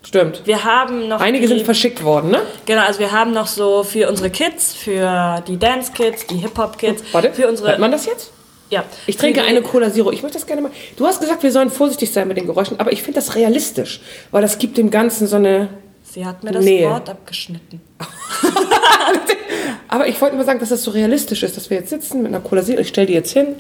Stimmt. 0.05 0.43
Wir 0.45 0.65
haben 0.65 1.09
noch. 1.09 1.21
Einige 1.21 1.47
die, 1.47 1.55
sind 1.55 1.65
verschickt 1.65 2.05
worden, 2.05 2.31
ne? 2.31 2.43
Genau, 2.67 2.83
also 2.83 3.01
wir 3.01 3.11
haben 3.13 3.33
noch 3.33 3.47
so 3.47 3.83
für 3.83 4.09
unsere 4.09 4.31
Kids, 4.31 4.75
für 4.75 5.43
die 5.49 5.59
Dance 5.59 5.93
Kids, 5.93 6.27
die 6.27 6.37
Hip 6.37 6.57
Hop 6.59 6.79
Kids, 6.79 7.03
Warte, 7.13 7.33
für 7.33 7.49
unsere. 7.49 7.71
hört 7.71 7.79
man 7.81 7.91
das 7.91 8.07
jetzt? 8.07 8.31
Ja. 8.71 8.85
Ich 9.07 9.17
trinke 9.17 9.43
eine 9.43 9.63
Cola 9.63 9.93
Zero. 9.93 10.11
Ich 10.13 10.23
möchte 10.23 10.39
das 10.39 10.47
gerne 10.47 10.63
mal. 10.63 10.71
Du 10.97 11.07
hast 11.07 11.21
gesagt, 11.21 11.43
wir 11.43 11.53
sollen 11.53 11.71
vorsichtig 11.71 12.13
sein 12.13 12.29
mit 12.29 12.37
den 12.37 12.47
Geräuschen, 12.47 12.81
aber 12.81 12.93
ich 12.93 13.03
finde 13.03 13.21
das 13.21 13.35
realistisch, 13.35 14.01
weil 14.31 14.43
das 14.43 14.59
gibt 14.59 14.77
dem 14.79 14.91
Ganzen 14.91 15.27
so 15.27 15.37
eine 15.37 15.69
Sie 16.03 16.25
hat 16.25 16.45
mir 16.45 16.53
das 16.53 16.65
Nähe. 16.65 16.89
Wort 16.89 17.09
abgeschnitten. 17.11 17.81
Aber 19.89 20.07
ich 20.07 20.21
wollte 20.21 20.37
mal 20.37 20.45
sagen, 20.45 20.61
dass 20.61 20.69
das 20.69 20.85
so 20.85 20.91
realistisch 20.93 21.43
ist, 21.43 21.57
dass 21.57 21.71
wir 21.71 21.77
jetzt 21.79 21.91
sitzen 21.91 22.23
mit 22.23 22.29
einer 22.33 22.41
Cola 22.41 22.63
Zero. 22.63 22.81
Ich 22.81 22.89
stelle 22.89 23.07
die 23.09 23.13
jetzt 23.15 23.33
hin. 23.33 23.57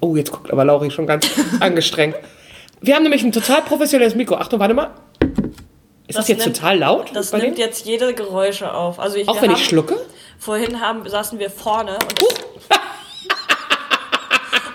Oh, 0.00 0.14
jetzt 0.14 0.30
guckt 0.30 0.52
aber 0.52 0.64
Lauri 0.64 0.90
schon 0.90 1.06
ganz 1.06 1.28
angestrengt. 1.60 2.16
Wir 2.80 2.94
haben 2.94 3.02
nämlich 3.02 3.22
ein 3.24 3.32
total 3.32 3.62
professionelles 3.62 4.14
Mikro. 4.14 4.36
Achtung, 4.36 4.60
warte 4.60 4.74
mal. 4.74 4.90
Ist 6.08 6.16
das, 6.16 6.24
Das 6.24 6.28
jetzt 6.28 6.44
nimmt- 6.44 6.56
total 6.56 6.78
laut? 6.78 7.10
Das 7.14 7.32
nimmt 7.32 7.58
jetzt 7.58 7.84
jede 7.86 8.14
Geräusche 8.14 8.72
auf. 8.72 8.98
Also 9.00 9.16
ich, 9.16 9.28
Auch 9.28 9.42
wenn 9.42 9.50
haben, 9.50 9.56
ich 9.58 9.66
schlucke? 9.66 9.96
Vorhin 10.38 10.80
haben, 10.80 11.08
saßen 11.08 11.38
wir 11.38 11.50
vorne 11.50 11.96
und, 11.98 12.44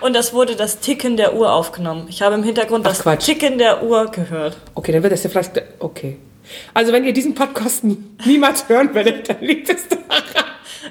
und 0.02 0.12
das 0.14 0.32
wurde 0.34 0.56
das 0.56 0.80
Ticken 0.80 1.16
der 1.16 1.34
Uhr 1.34 1.52
aufgenommen. 1.52 2.06
Ich 2.08 2.20
habe 2.22 2.34
im 2.34 2.42
Hintergrund 2.42 2.84
Ach, 2.86 2.90
das 2.90 3.02
Quatsch. 3.02 3.24
Ticken 3.26 3.58
der 3.58 3.82
Uhr 3.82 4.06
gehört. 4.10 4.56
Okay, 4.74 4.92
dann 4.92 5.02
wird 5.02 5.12
das 5.12 5.22
ja 5.22 5.30
vielleicht. 5.30 5.52
Okay. 5.78 6.18
Also, 6.74 6.92
wenn 6.92 7.04
ihr 7.04 7.12
diesen 7.12 7.34
Podcast 7.34 7.84
niemals 8.26 8.68
hören 8.68 8.92
werdet, 8.94 9.28
dann 9.28 9.40
liegt 9.40 9.68
es 9.70 9.88
daran. 9.88 10.22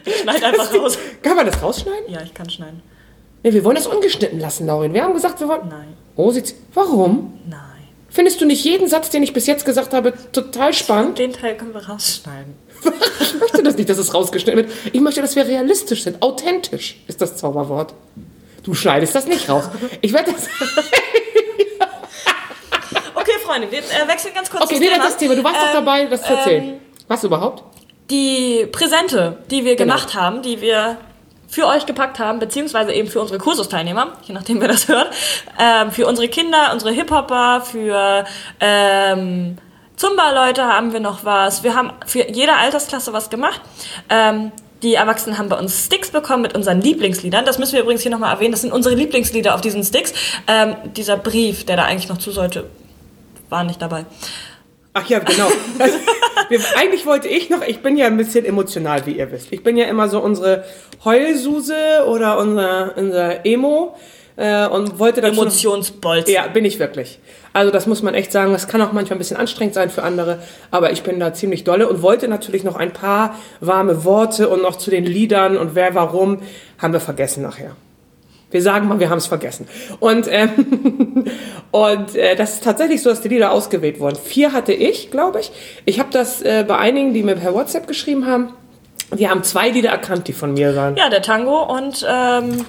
Ich 0.05 0.15
schneide 0.21 0.45
einfach 0.47 0.73
raus. 0.73 0.97
Kann 1.21 1.35
man 1.35 1.45
das 1.45 1.61
rausschneiden? 1.61 2.09
Ja, 2.11 2.21
ich 2.23 2.33
kann 2.33 2.49
schneiden. 2.49 2.81
Nee, 3.43 3.53
wir 3.53 3.63
wollen 3.63 3.75
das 3.75 3.85
ungeschnitten 3.87 4.39
lassen, 4.39 4.65
Laurin. 4.65 4.93
Wir 4.93 5.03
haben 5.03 5.13
gesagt, 5.13 5.39
wir 5.41 5.47
wollen. 5.49 5.67
Nein. 5.69 5.93
Oh, 6.15 6.31
sieht's. 6.31 6.55
Warum? 6.73 7.39
Nein. 7.47 7.59
Findest 8.11 8.41
du 8.41 8.45
nicht 8.45 8.63
jeden 8.65 8.87
Satz, 8.89 9.09
den 9.09 9.23
ich 9.23 9.31
bis 9.33 9.47
jetzt 9.47 9.63
gesagt 9.65 9.93
habe, 9.93 10.13
total 10.33 10.73
spannend? 10.73 11.17
Den 11.17 11.31
Teil 11.33 11.55
können 11.55 11.73
wir 11.73 11.87
rausschneiden. 11.87 12.55
Ich 13.21 13.39
möchte 13.39 13.63
das 13.63 13.77
nicht, 13.77 13.89
dass 13.89 13.97
es 13.97 14.13
rausgeschnitten 14.13 14.65
wird. 14.65 14.71
Ich 14.91 14.99
möchte, 14.99 15.21
dass 15.21 15.35
wir 15.35 15.47
realistisch 15.47 16.03
sind. 16.03 16.21
Authentisch 16.21 16.97
ist 17.07 17.21
das 17.21 17.37
Zauberwort. 17.37 17.93
Du 18.63 18.73
schneidest 18.73 19.15
das 19.15 19.25
nicht 19.27 19.47
raus. 19.49 19.65
Ich 20.01 20.11
werde 20.13 20.31
das. 20.33 20.47
Okay, 23.15 23.31
Freunde, 23.45 23.71
wir 23.71 23.79
äh, 23.79 24.07
wechseln 24.07 24.33
ganz 24.33 24.49
kurz 24.49 24.63
Okay, 24.63 24.73
das 24.75 24.79
nee, 24.79 24.87
Thema. 24.87 24.97
das 24.97 25.05
ist 25.07 25.13
das 25.13 25.19
Thema. 25.19 25.35
Du 25.35 25.43
warst 25.43 25.57
doch 25.57 25.67
Ähm, 25.69 25.73
dabei, 25.85 26.05
das 26.05 26.23
zu 26.23 26.33
erzählen. 26.33 26.79
Was 27.07 27.23
überhaupt? 27.23 27.63
Die 28.09 28.65
Präsente, 28.71 29.37
die 29.51 29.63
wir 29.63 29.75
Genau. 29.75 29.93
gemacht 29.95 30.15
haben, 30.15 30.41
die 30.41 30.59
wir 30.61 30.97
für 31.51 31.67
euch 31.67 31.85
gepackt 31.85 32.17
haben, 32.17 32.39
beziehungsweise 32.39 32.93
eben 32.93 33.09
für 33.09 33.19
unsere 33.19 33.37
Kursusteilnehmer, 33.37 34.13
je 34.23 34.33
nachdem 34.33 34.61
wer 34.61 34.69
das 34.69 34.87
hört, 34.87 35.13
ähm, 35.59 35.91
für 35.91 36.07
unsere 36.07 36.29
Kinder, 36.29 36.71
unsere 36.71 36.91
Hip-Hopper, 36.91 37.61
für 37.61 38.23
ähm, 38.61 39.57
Zumba-Leute 39.97 40.63
haben 40.63 40.93
wir 40.93 41.01
noch 41.01 41.25
was. 41.25 41.61
Wir 41.63 41.75
haben 41.75 41.91
für 42.07 42.31
jede 42.31 42.55
Altersklasse 42.55 43.11
was 43.11 43.29
gemacht. 43.29 43.61
Ähm, 44.09 44.53
die 44.81 44.95
Erwachsenen 44.95 45.37
haben 45.37 45.49
bei 45.49 45.59
uns 45.59 45.85
Sticks 45.85 46.09
bekommen 46.09 46.41
mit 46.41 46.55
unseren 46.55 46.81
Lieblingsliedern. 46.81 47.45
Das 47.45 47.59
müssen 47.59 47.73
wir 47.73 47.81
übrigens 47.81 48.01
hier 48.01 48.11
nochmal 48.11 48.33
erwähnen. 48.33 48.51
Das 48.51 48.61
sind 48.61 48.71
unsere 48.71 48.95
Lieblingslieder 48.95 49.53
auf 49.53 49.61
diesen 49.61 49.83
Sticks. 49.83 50.13
Ähm, 50.47 50.75
dieser 50.95 51.17
Brief, 51.17 51.65
der 51.65 51.75
da 51.75 51.83
eigentlich 51.83 52.09
noch 52.09 52.17
zu 52.17 52.31
sollte, 52.31 52.67
war 53.49 53.63
nicht 53.65 53.81
dabei. 53.81 54.05
Ach 54.93 55.05
ja, 55.07 55.19
genau. 55.19 55.49
Wir, 56.49 56.59
eigentlich 56.77 57.05
wollte 57.05 57.27
ich 57.27 57.49
noch, 57.49 57.65
ich 57.65 57.79
bin 57.81 57.97
ja 57.97 58.07
ein 58.07 58.17
bisschen 58.17 58.45
emotional, 58.45 59.05
wie 59.05 59.11
ihr 59.13 59.31
wisst. 59.31 59.51
Ich 59.51 59.63
bin 59.63 59.77
ja 59.77 59.85
immer 59.85 60.09
so 60.09 60.19
unsere 60.19 60.63
Heulsuse 61.05 62.05
oder 62.07 62.37
unser, 62.37 62.93
unser 62.97 63.45
Emo 63.45 63.95
äh, 64.37 64.67
und 64.67 64.99
wollte 64.99 65.21
dazu 65.21 65.35
noch- 65.35 65.41
Emotionsbolzen. 65.43 66.33
Ja, 66.33 66.47
bin 66.47 66.65
ich 66.65 66.79
wirklich. 66.79 67.19
Also 67.53 67.71
das 67.71 67.85
muss 67.85 68.01
man 68.01 68.13
echt 68.13 68.31
sagen. 68.31 68.53
Das 68.53 68.67
kann 68.67 68.81
auch 68.81 68.91
manchmal 68.93 69.15
ein 69.15 69.19
bisschen 69.19 69.37
anstrengend 69.37 69.73
sein 69.73 69.89
für 69.89 70.03
andere, 70.03 70.39
aber 70.71 70.91
ich 70.91 71.03
bin 71.03 71.19
da 71.19 71.33
ziemlich 71.33 71.63
dolle 71.63 71.87
und 71.89 72.01
wollte 72.01 72.27
natürlich 72.27 72.63
noch 72.63 72.75
ein 72.75 72.91
paar 72.93 73.37
warme 73.59 74.03
Worte 74.05 74.47
und 74.49 74.61
noch 74.61 74.77
zu 74.77 74.89
den 74.89 75.05
Liedern 75.05 75.57
und 75.57 75.75
wer 75.75 75.93
warum 75.95 76.39
haben 76.77 76.93
wir 76.93 77.01
vergessen 77.01 77.43
nachher. 77.43 77.75
Wir 78.51 78.61
sagen 78.61 78.87
mal, 78.87 78.99
wir 78.99 79.09
haben 79.09 79.17
es 79.17 79.27
vergessen. 79.27 79.67
Und, 79.99 80.27
ähm, 80.29 81.25
und 81.71 82.15
äh, 82.15 82.35
das 82.35 82.55
ist 82.55 82.63
tatsächlich 82.63 83.01
so, 83.01 83.09
dass 83.09 83.21
die 83.21 83.29
Lieder 83.29 83.51
ausgewählt 83.51 83.99
wurden. 83.99 84.17
Vier 84.17 84.53
hatte 84.53 84.73
ich, 84.73 85.09
glaube 85.09 85.39
ich. 85.39 85.51
Ich 85.85 85.99
habe 85.99 86.09
das 86.11 86.41
äh, 86.41 86.65
bei 86.67 86.77
einigen, 86.77 87.13
die 87.13 87.23
mir 87.23 87.35
per 87.35 87.53
WhatsApp 87.53 87.87
geschrieben 87.87 88.27
haben. 88.27 88.53
Die 89.17 89.29
haben 89.29 89.43
zwei 89.43 89.69
Lieder 89.69 89.89
erkannt, 89.89 90.27
die 90.27 90.33
von 90.33 90.53
mir 90.53 90.75
waren. 90.75 90.95
Ja, 90.95 91.09
der 91.09 91.21
Tango 91.21 91.63
und 91.63 92.05
ähm, 92.07 92.65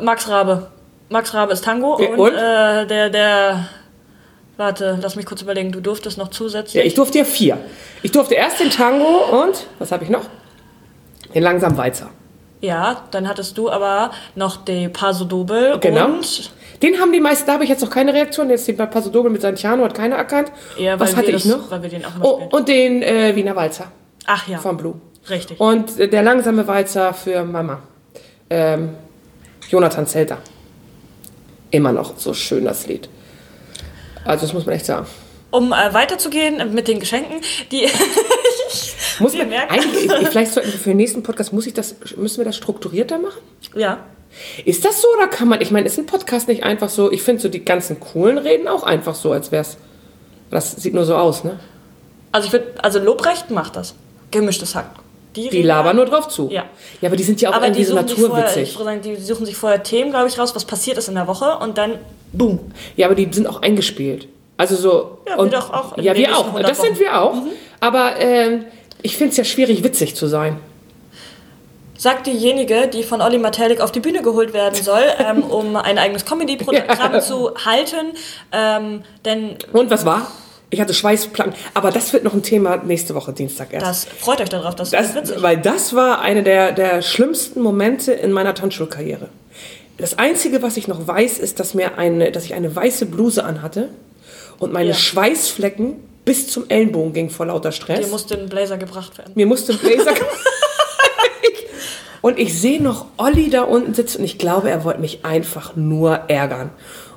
Max 0.00 0.28
Rabe. 0.28 0.68
Max 1.08 1.34
Rabe 1.34 1.52
ist 1.52 1.64
Tango 1.64 1.96
und, 1.96 2.18
und? 2.18 2.32
Äh, 2.32 2.86
der, 2.86 3.10
der, 3.10 3.68
warte, 4.56 4.98
lass 5.00 5.16
mich 5.16 5.26
kurz 5.26 5.42
überlegen, 5.42 5.72
du 5.72 5.80
durftest 5.80 6.18
noch 6.18 6.28
zusätzlich. 6.28 6.74
Ja, 6.74 6.82
ich 6.82 6.94
durfte 6.94 7.18
ja 7.18 7.24
vier. 7.24 7.58
Ich 8.02 8.12
durfte 8.12 8.34
erst 8.34 8.60
den 8.60 8.70
Tango 8.70 9.42
und, 9.42 9.66
was 9.78 9.92
habe 9.92 10.04
ich 10.04 10.10
noch? 10.10 10.24
Den 11.34 11.42
langsam 11.42 11.76
Walzer. 11.76 12.10
Ja, 12.64 13.02
dann 13.10 13.28
hattest 13.28 13.58
du 13.58 13.70
aber 13.70 14.10
noch 14.36 14.64
die 14.64 14.88
Paso 14.88 15.26
Doble 15.26 15.78
Genau. 15.80 16.06
und 16.06 16.50
Den 16.82 16.98
haben 16.98 17.12
die 17.12 17.20
meisten, 17.20 17.46
da 17.46 17.52
habe 17.52 17.64
ich 17.64 17.68
jetzt 17.70 17.82
noch 17.82 17.90
keine 17.90 18.14
Reaktion. 18.14 18.48
Jetzt 18.48 18.66
den 18.66 18.76
Paso 18.78 19.10
Doble 19.10 19.30
mit 19.30 19.42
Santiano 19.42 19.84
hat 19.84 19.92
keiner 19.94 20.16
erkannt. 20.16 20.50
Ja, 20.78 20.98
Was 20.98 21.14
hatte 21.14 21.26
wir 21.28 21.34
ich 21.36 21.42
das- 21.42 21.52
noch? 21.56 21.70
weil 21.70 21.82
wir 21.82 21.90
den 21.90 22.04
auch 22.06 22.10
oh, 22.22 22.34
spielen. 22.36 22.48
Und 22.52 22.68
den 22.68 23.02
äh, 23.02 23.36
Wiener 23.36 23.54
Walzer 23.54 23.92
ach 24.26 24.48
ja, 24.48 24.56
von 24.56 24.78
Blue. 24.78 24.94
richtig. 25.28 25.60
Und 25.60 25.98
äh, 26.00 26.08
der 26.08 26.22
langsame 26.22 26.66
Walzer 26.66 27.12
für 27.12 27.44
Mama. 27.44 27.80
Ähm, 28.48 28.94
Jonathan 29.68 30.06
Zelter. 30.06 30.38
Immer 31.70 31.92
noch 31.92 32.16
so 32.16 32.32
schön 32.32 32.64
das 32.64 32.86
Lied. 32.86 33.10
Also 34.24 34.46
das 34.46 34.54
muss 34.54 34.64
man 34.64 34.74
echt 34.76 34.86
sagen. 34.86 35.06
Um 35.50 35.72
äh, 35.72 35.92
weiterzugehen 35.92 36.72
mit 36.72 36.88
den 36.88 36.98
Geschenken, 36.98 37.42
die 37.70 37.82
Muss 39.18 39.34
man, 39.36 39.48
merken. 39.48 39.72
eigentlich, 39.72 40.04
ich- 40.04 40.28
vielleicht 40.28 40.52
sollten 40.52 40.72
wir 40.72 40.78
für 40.78 40.90
den 40.90 40.96
nächsten 40.98 41.22
Podcast, 41.22 41.52
muss 41.52 41.66
ich 41.66 41.74
das, 41.74 41.94
müssen 42.16 42.38
wir 42.38 42.44
das 42.44 42.56
strukturierter 42.56 43.18
machen? 43.18 43.40
ja, 43.74 43.98
Ist 44.64 44.84
das 44.84 45.00
so 45.00 45.08
oder 45.16 45.28
kann 45.28 45.48
man, 45.48 45.60
ich 45.60 45.70
meine, 45.70 45.86
ist 45.86 45.98
ein 45.98 46.06
Podcast 46.06 46.48
nicht 46.48 46.64
einfach 46.64 46.88
so, 46.88 47.12
ich 47.12 47.22
finde 47.22 47.40
so 47.42 47.48
die 47.48 47.64
ganzen 47.64 48.00
coolen 48.00 48.38
Reden 48.38 48.66
auch 48.68 48.82
einfach 48.82 49.14
so, 49.14 49.30
als 49.32 49.52
wär's, 49.52 49.76
das 50.50 50.72
sieht 50.72 50.94
nur 50.94 51.04
so 51.04 51.14
aus, 51.16 51.44
ne? 51.44 51.58
also 52.32 52.46
ich 52.48 52.52
würde, 52.52 52.66
also 52.82 52.98
Lobrecht 52.98 53.50
macht 53.50 53.76
das. 53.76 53.94
Gemischtes 54.32 54.74
Hack. 54.74 54.90
Die 55.36 55.48
reden- 55.48 55.66
labern 55.68 55.96
nur 55.96 56.06
drauf 56.06 56.28
zu. 56.28 56.48
Ja. 56.50 56.64
Ja, 57.00 57.08
aber 57.08 57.16
die 57.16 57.22
sind 57.24 57.40
ja 57.40 57.50
auch 57.50 57.54
Aber 57.54 57.66
irgendwie 57.66 57.82
die 57.82 57.86
so 57.86 57.96
vorher, 57.96 58.08
naturwitzig. 58.44 58.72
sagen, 58.76 59.02
die 59.02 59.16
suchen 59.16 59.46
sich 59.46 59.56
vorher 59.56 59.82
Themen, 59.82 60.10
glaube 60.10 60.28
ich, 60.28 60.38
raus, 60.38 60.54
was 60.54 60.64
passiert 60.64 60.98
ist 60.98 61.08
in 61.08 61.14
der 61.14 61.26
Woche 61.28 61.58
und 61.58 61.76
dann 61.78 61.98
boom. 62.32 62.60
Ja, 62.96 63.06
aber 63.06 63.14
die 63.16 63.28
sind 63.32 63.46
auch 63.48 63.62
eingespielt. 63.62 64.28
Also 64.56 64.76
so. 64.76 65.18
Ja, 65.28 65.36
wir 65.42 65.50
doch 65.50 65.72
auch 65.72 65.98
Ja, 65.98 66.14
wir 66.16 66.36
auch. 66.36 66.46
100 66.46 66.70
Das 66.70 66.80
sind 66.80 66.98
wir 67.00 67.20
auch. 67.20 67.34
Aber 67.80 68.14
ähm, 68.18 68.64
ich 69.04 69.16
finde 69.16 69.30
es 69.32 69.36
ja 69.36 69.44
schwierig, 69.44 69.84
witzig 69.84 70.16
zu 70.16 70.26
sein. 70.26 70.56
Sagt 71.96 72.26
diejenige, 72.26 72.88
die 72.88 73.02
von 73.04 73.20
Olli 73.20 73.38
Matalik 73.38 73.80
auf 73.80 73.92
die 73.92 74.00
Bühne 74.00 74.20
geholt 74.22 74.52
werden 74.52 74.74
soll, 74.82 75.04
ähm, 75.18 75.42
um 75.44 75.76
ein 75.76 75.98
eigenes 75.98 76.24
Comedy-Programm 76.24 77.14
Ja. 77.14 77.20
zu 77.20 77.54
halten. 77.64 78.12
Ähm, 78.52 79.02
denn 79.24 79.56
Und 79.72 79.90
was 79.90 80.04
war? 80.04 80.30
Ich 80.70 80.80
hatte 80.80 80.92
Schweißplatten. 80.92 81.54
Aber 81.74 81.92
das 81.92 82.12
wird 82.12 82.24
noch 82.24 82.32
ein 82.34 82.42
Thema 82.42 82.78
nächste 82.78 83.14
Woche, 83.14 83.32
Dienstag 83.32 83.72
erst. 83.72 83.86
das 83.86 84.04
freut 84.06 84.40
euch 84.40 84.48
darauf, 84.48 84.74
das, 84.74 84.90
Das, 84.90 85.14
witzig. 85.14 85.40
weil 85.40 85.56
das 85.58 85.94
war 85.94 86.20
eine 86.20 86.42
der, 86.42 86.72
der 86.72 87.00
schlimmsten 87.02 87.60
Momente 87.62 88.12
in 88.12 88.32
meiner 88.32 88.54
Tanzschulkarriere. 88.54 89.28
Das 89.98 90.18
Einzige, 90.18 90.62
was 90.62 90.76
ich 90.76 90.88
noch 90.88 91.06
weiß, 91.06 91.38
ist, 91.38 91.60
dass, 91.60 91.74
mir 91.74 91.96
eine, 91.98 92.32
dass 92.32 92.44
ich 92.44 92.54
eine 92.54 92.74
weiße 92.74 93.06
Bluse 93.06 93.44
anhatte 93.44 93.90
und 94.58 94.72
meine 94.72 94.88
Ja. 94.90 94.94
Schweißflecken 94.96 95.94
bis 96.24 96.48
zum 96.48 96.64
Ellenbogen 96.68 97.12
gingen 97.12 97.30
vor 97.30 97.46
lauter 97.46 97.70
Dir 97.70 97.76
Stress. 97.76 98.10
musste 98.10 98.38
ein 98.38 98.48
Blazer 98.48 98.78
gebracht 98.78 99.18
werden. 99.18 99.32
Mir 99.34 99.46
musste 99.46 99.72
ein 99.72 99.78
Blazer. 99.78 100.14
und 102.22 102.38
ich 102.38 102.58
sehe 102.58 102.82
noch 102.82 103.06
Olli 103.18 103.50
da 103.50 103.62
unten 103.62 103.94
sitzen 103.94 104.18
und 104.18 104.24
ich 104.24 104.38
glaube, 104.38 104.70
er 104.70 104.84
wollte 104.84 105.00
mich 105.00 105.24
einfach 105.24 105.76
nur 105.76 106.14
ärgern. 106.28 106.70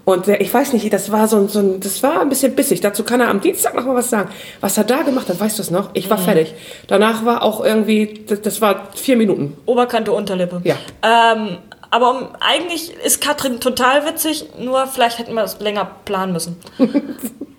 Und 0.04 0.30
ich 0.30 0.54
weiß 0.54 0.72
nicht, 0.72 0.92
das 0.94 1.12
war 1.12 1.28
so, 1.28 1.36
ein- 1.38 1.50
so 1.50 1.60
ein, 1.60 1.80
das 1.82 2.02
war 2.02 2.22
ein 2.22 2.30
bisschen 2.30 2.56
bissig. 2.56 2.80
Dazu 2.80 3.04
kann 3.04 3.20
er 3.20 3.28
am 3.28 3.42
Dienstag 3.42 3.76
noch 3.76 3.86
mal 3.86 3.96
was 3.96 4.10
sagen. 4.10 4.30
Was 4.62 4.78
er 4.78 4.86
da 4.86 5.02
gemacht 5.02 5.28
hat, 5.28 5.38
weißt 5.38 5.58
du 5.58 5.62
es 5.62 5.70
noch? 5.70 5.90
Ich 5.94 6.06
Mhm. 6.06 6.10
war 6.12 6.18
fertig. 6.18 6.54
Danach 6.88 7.26
war 7.26 7.44
auch 7.44 7.64
irgendwie, 7.64 8.24
das, 8.26 8.42
das 8.42 8.62
war 8.62 8.88
vier 8.96 9.18
Minuten. 9.18 9.58
Oberkante, 9.66 10.14
Unterlippe. 10.14 10.62
Ja. 10.64 10.76
Ähm, 11.04 11.58
aber 11.92 12.12
um, 12.12 12.28
eigentlich 12.40 12.94
ist 13.04 13.20
Katrin 13.20 13.60
total 13.60 14.06
witzig, 14.06 14.46
nur 14.60 14.88
vielleicht 14.88 15.20
hätten 15.20 15.34
wir 15.34 15.42
das 15.42 15.60
länger 15.60 15.92
planen 16.06 16.32
müssen. 16.32 16.56
ähm, 16.80 16.90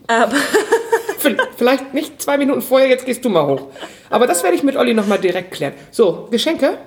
Vielleicht 1.57 1.95
nicht 1.95 2.23
zwei 2.23 2.39
Minuten 2.39 2.63
vorher, 2.63 2.89
jetzt 2.89 3.07
gehst 3.07 3.25
du 3.25 3.29
mal 3.29 3.47
hoch. 3.47 3.63
Aber 4.11 4.27
das 4.27 4.43
werde 4.43 4.57
ich 4.57 4.63
mit 4.63 4.77
Olli 4.77 4.95
noch 4.95 5.07
mal 5.07 5.19
direkt 5.19 5.53
klären. 5.53 5.75
So, 5.91 6.29
Geschenke? 6.31 6.79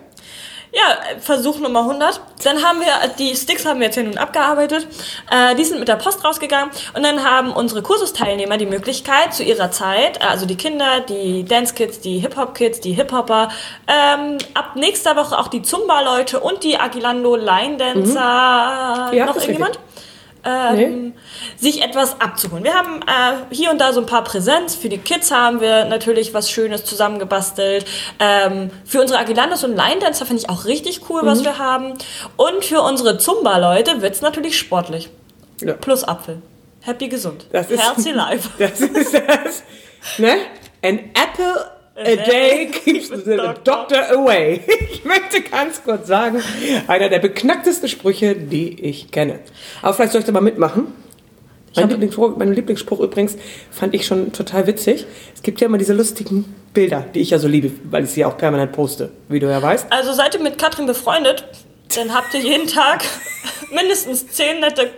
Ja, 0.74 1.20
Versuch 1.20 1.60
Nummer 1.60 1.82
100. 1.82 2.22
Dann 2.46 2.64
haben 2.64 2.80
wir, 2.80 2.88
die 3.20 3.36
Sticks 3.36 3.66
haben 3.66 3.82
wir 3.82 3.88
jetzt 3.88 3.96
hier 3.96 4.06
nun 4.06 4.18
abgearbeitet. 4.18 4.88
Äh, 5.30 5.54
die 5.56 5.66
sind 5.66 5.80
mit 5.80 5.90
der 5.90 5.98
Post 5.98 6.24
rausgegangen. 6.24 6.72
Und 6.96 7.04
dann 7.04 7.26
haben 7.26 7.52
unsere 7.52 7.82
Kursusteilnehmer 7.82 8.56
die 8.56 8.66
Möglichkeit, 8.66 9.34
zu 9.34 9.44
ihrer 9.44 9.72
Zeit, 9.72 10.22
also 10.22 10.46
die 10.46 10.56
Kinder, 10.56 11.02
die 11.02 11.44
Dance-Kids, 11.44 12.00
die 12.00 12.20
Hip-Hop-Kids, 12.20 12.80
die 12.80 12.94
Hip-Hopper, 12.94 13.50
ähm, 13.88 14.38
ab 14.54 14.78
nächster 14.78 15.18
Woche 15.18 15.38
auch 15.38 15.50
die 15.50 15.62
Zumba-Leute 15.62 16.40
und 16.40 16.64
die 16.64 16.78
Agilando 16.80 17.36
Line-Dancer. 17.36 19.12
Ja, 19.14 19.26
Noch 19.26 19.36
das 19.36 19.48
ist 19.48 19.60
Ähm, 20.44 21.14
sich 21.58 21.84
etwas 21.84 22.20
abzuholen. 22.20 22.64
Wir 22.64 22.74
haben 22.74 23.02
äh, 23.04 23.54
hier 23.56 23.70
und 23.72 23.80
da 23.80 23.94
so 23.94 24.00
ein 24.00 24.06
paar 24.08 24.24
Präsenz. 24.24 24.74
Für 24.76 24.90
die 24.90 24.98
Kids 24.98 25.30
haben 25.32 25.62
wir 25.62 25.86
natürlich 25.86 26.34
was 26.34 26.50
Schönes 26.50 26.84
zusammengebastelt. 26.86 27.86
Ähm, 28.20 28.72
für 28.86 29.02
unsere 29.02 29.20
Aguilandos 29.20 29.64
und 29.64 29.76
Line 29.76 30.00
Dancer 30.00 30.26
finde 30.26 30.42
ich 30.42 30.50
auch 30.50 30.66
richtig 30.66 31.02
cool, 31.10 31.22
Mhm. 31.22 31.28
was 31.28 31.44
wir 31.44 31.58
haben. 31.60 31.94
Und 32.38 32.66
für 32.66 32.82
unsere 32.82 33.18
Zumba-Leute 33.20 34.02
wird 34.02 34.16
es 34.16 34.22
natürlich 34.22 34.58
sportlich. 34.58 35.10
Ja. 35.62 35.74
Plus 35.74 36.04
Apfel. 36.04 36.42
Happy 36.82 37.08
gesund. 37.08 37.46
Das 37.52 37.70
ist- 37.70 37.80
Healthy 37.80 38.12
life. 38.14 38.50
Das 38.58 38.80
ist 38.80 39.14
das. 39.14 39.64
ne? 40.18 40.38
An 40.84 40.98
apple 41.14 41.70
a 41.96 42.16
day 42.16 42.68
keeps 42.72 43.10
the 43.10 43.38
doctor 43.64 44.12
away. 44.12 44.62
Ich 44.92 45.04
möchte 45.06 45.42
ganz 45.42 45.84
kurz 45.84 46.08
sagen, 46.08 46.42
einer 46.88 47.10
der 47.10 47.20
beknacktesten 47.20 47.90
Sprüche, 47.90 48.36
die 48.36 48.80
ich 48.82 49.10
kenne. 49.12 49.40
Aber 49.82 49.94
vielleicht 49.94 50.12
soll 50.12 50.20
ich 50.20 50.26
da 50.26 50.32
mal 50.32 50.42
mitmachen. 50.42 50.94
Mein 51.76 51.90
Lieblingsspruch, 51.90 52.38
mein 52.38 52.54
Lieblingsspruch 52.54 53.00
übrigens 53.00 53.38
fand 53.72 53.96
ich 53.96 54.06
schon 54.06 54.32
total 54.34 54.68
witzig. 54.68 55.06
Es 55.34 55.42
gibt 55.42 55.62
ja 55.62 55.68
immer 55.68 55.78
diese 55.78 55.94
lustigen 55.94 56.54
Bilder, 56.74 57.06
die 57.16 57.22
ich 57.22 57.30
ja 57.30 57.40
so 57.40 57.48
liebe, 57.48 57.72
weil 57.86 58.04
ich 58.04 58.12
sie 58.12 58.26
auch 58.26 58.38
permanent 58.38 58.74
poste, 58.74 59.10
wie 59.30 59.40
du 59.40 59.50
ja 59.50 59.62
weißt. 59.62 59.88
Also 59.90 60.14
seid 60.14 60.36
ihr 60.36 60.42
mit 60.42 60.58
Katrin 60.58 60.86
befreundet, 60.86 61.46
dann 61.96 62.14
habt 62.14 62.34
ihr 62.34 62.42
jeden 62.42 62.68
Tag 62.68 63.04
mindestens 63.72 64.28
zehn 64.28 64.60
nette 64.60 64.92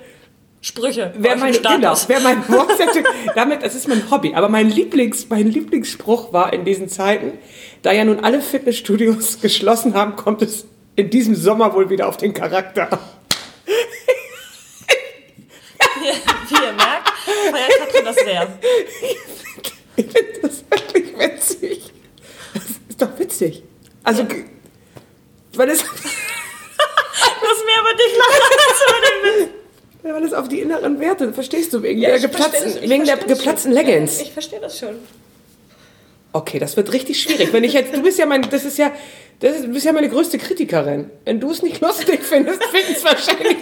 Sprüche. 0.66 1.14
Wer 1.18 1.36
mein, 1.36 1.52
genau, 1.52 1.94
wer 2.08 2.20
mein 2.22 2.48
WhatsApp, 2.48 3.06
damit, 3.36 3.64
das 3.64 3.76
ist 3.76 3.90
mein 3.90 4.10
Hobby. 4.10 4.34
Aber 4.34 4.48
mein 4.48 4.70
Lieblings, 4.70 5.28
mein 5.30 5.46
Lieblingsspruch 5.48 6.32
war 6.32 6.54
in 6.54 6.64
diesen 6.64 6.88
Zeiten, 6.88 7.34
da 7.82 7.92
ja 7.92 8.06
nun 8.06 8.22
alle 8.24 8.42
Fitnessstudios 8.42 9.42
geschlossen 9.42 9.94
haben, 9.94 10.16
kommt 10.16 10.42
es 10.42 10.66
in 10.96 11.10
diesem 11.10 11.36
Sommer 11.36 11.74
wohl 11.74 11.90
wieder 11.90 12.08
auf 12.08 12.16
den 12.16 12.34
Charakter. 12.34 12.94
an. 12.94 13.00
Wie 16.48 16.54
ihr 16.56 16.72
merkt, 16.74 17.10
feiert 17.52 17.80
Katrin 17.80 18.06
das 18.06 18.16
sehr. 18.16 18.48
Ich 19.98 20.06
finde 20.06 20.24
das 20.42 20.64
wirklich 20.70 21.18
witzig. 21.20 21.92
Das 22.54 22.64
ist 22.88 23.02
doch 23.02 23.20
witzig. 23.20 23.64
Also, 24.04 24.24
ge- 24.26 24.46
weil 25.56 25.70
es, 25.70 25.84
Lass 25.84 27.64
mir 27.66 27.80
aber 27.80 27.94
dich 27.96 28.18
lachen 28.18 28.43
Witz. 30.04 30.14
weil 30.14 30.24
es 30.24 30.34
auf 30.34 30.48
die 30.50 30.60
inneren 30.60 31.00
Werte, 31.00 31.34
verstehst 31.34 31.74
du, 31.74 31.82
wegen 31.82 32.00
Ja, 32.02 32.10
der 32.10 32.20
geplatzten, 32.20 32.74
das- 32.74 32.82
wegen 32.90 33.06
der 33.06 33.18
das 33.18 33.26
geplatzten. 33.28 33.72
Leggings. 33.72 34.20
Ich 34.22 34.32
verstehe 34.32 34.60
das 34.60 34.78
schon. 34.80 34.96
Okay, 36.36 36.58
das 36.58 36.76
wird 36.78 36.92
richtig 36.92 37.22
schwierig. 37.22 37.54
Wenn 37.54 37.64
ich 37.64 37.74
jetzt, 37.74 37.94
du 37.96 38.02
bist 38.02 38.18
ja 38.18 38.26
mein, 38.26 38.42
das 38.50 38.66
ist 38.66 38.80
ja, 38.80 38.92
das 39.40 39.58
ist, 39.58 39.66
du 39.66 39.70
bist 39.72 39.86
ja 39.86 39.92
meine 39.92 40.10
größte 40.10 40.40
Kritikerin. 40.40 41.12
Wenn 41.26 41.40
du 41.40 41.52
es 41.52 41.62
nicht 41.62 41.80
lustig 41.80 42.24
findest, 42.24 42.64
finden 42.72 42.94
es 42.96 43.04
wahrscheinlich. 43.04 43.58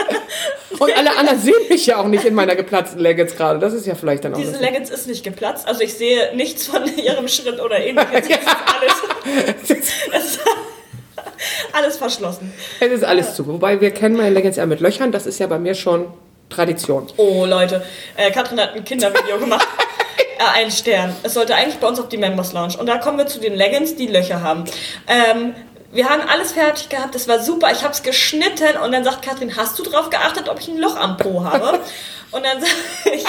Und 0.79 0.97
alle 0.97 1.17
anderen 1.17 1.37
sehen 1.39 1.53
mich 1.69 1.85
ja 1.85 1.97
auch 1.97 2.07
nicht 2.07 2.23
in 2.23 2.33
meiner 2.33 2.55
geplatzten 2.55 2.99
Leggings 3.01 3.35
gerade. 3.35 3.59
Das 3.59 3.73
ist 3.73 3.85
ja 3.87 3.95
vielleicht 3.95 4.23
dann 4.23 4.33
auch. 4.35 4.37
Diese. 4.39 4.57
Leggings 4.57 4.89
ist 4.89 5.05
nicht 5.07 5.21
geplatzt, 5.23 5.67
also 5.67 5.81
ich 5.81 5.93
sehe 5.95 6.33
nichts 6.33 6.65
von 6.67 6.83
ihrem 6.97 7.27
Schritt 7.27 7.59
oder 7.59 7.77
ähnliches. 7.77 8.29
Ja. 8.29 8.37
Es 9.63 9.69
ist 9.69 9.91
alles, 10.09 10.39
alles 11.73 11.97
verschlossen. 11.97 12.53
Es 12.79 12.89
ist 12.91 13.03
alles 13.03 13.35
zu. 13.35 13.47
Wobei 13.47 13.81
wir 13.81 13.91
kennen 13.91 14.15
meine 14.15 14.29
Leggings 14.33 14.55
ja 14.55 14.65
mit 14.65 14.79
Löchern. 14.79 15.11
Das 15.11 15.25
ist 15.25 15.39
ja 15.39 15.47
bei 15.47 15.59
mir 15.59 15.75
schon 15.75 16.05
Tradition. 16.51 17.07
Oh 17.17 17.45
Leute, 17.45 17.83
äh, 18.17 18.31
Katrin 18.31 18.59
hat 18.59 18.75
ein 18.75 18.83
Kindervideo 18.83 19.37
gemacht. 19.39 19.67
Äh, 20.37 20.59
ein 20.59 20.71
Stern. 20.71 21.15
Es 21.23 21.33
sollte 21.33 21.55
eigentlich 21.55 21.77
bei 21.77 21.87
uns 21.87 21.99
auf 21.99 22.09
die 22.09 22.17
Members 22.17 22.53
Lounge. 22.53 22.77
Und 22.77 22.87
da 22.87 22.97
kommen 22.97 23.17
wir 23.17 23.27
zu 23.27 23.39
den 23.39 23.55
Leggings, 23.55 23.95
die 23.95 24.07
Löcher 24.07 24.41
haben. 24.41 24.65
Ähm, 25.07 25.53
wir 25.91 26.09
haben 26.09 26.21
alles 26.27 26.53
fertig 26.53 26.89
gehabt, 26.89 27.15
das 27.15 27.27
war 27.27 27.39
super. 27.39 27.69
Ich 27.71 27.83
habe 27.83 27.93
es 27.93 28.01
geschnitten 28.01 28.77
und 28.83 28.91
dann 28.93 29.03
sagt 29.03 29.23
Katrin, 29.23 29.55
hast 29.57 29.77
du 29.77 29.83
drauf 29.83 30.09
geachtet, 30.09 30.47
ob 30.47 30.59
ich 30.59 30.67
ein 30.69 30.77
Loch 30.77 30.95
am 30.95 31.17
Po 31.17 31.43
habe? 31.43 31.79
Und 32.31 32.45
dann 32.45 32.61
sage 32.61 32.71
ich, 33.13 33.25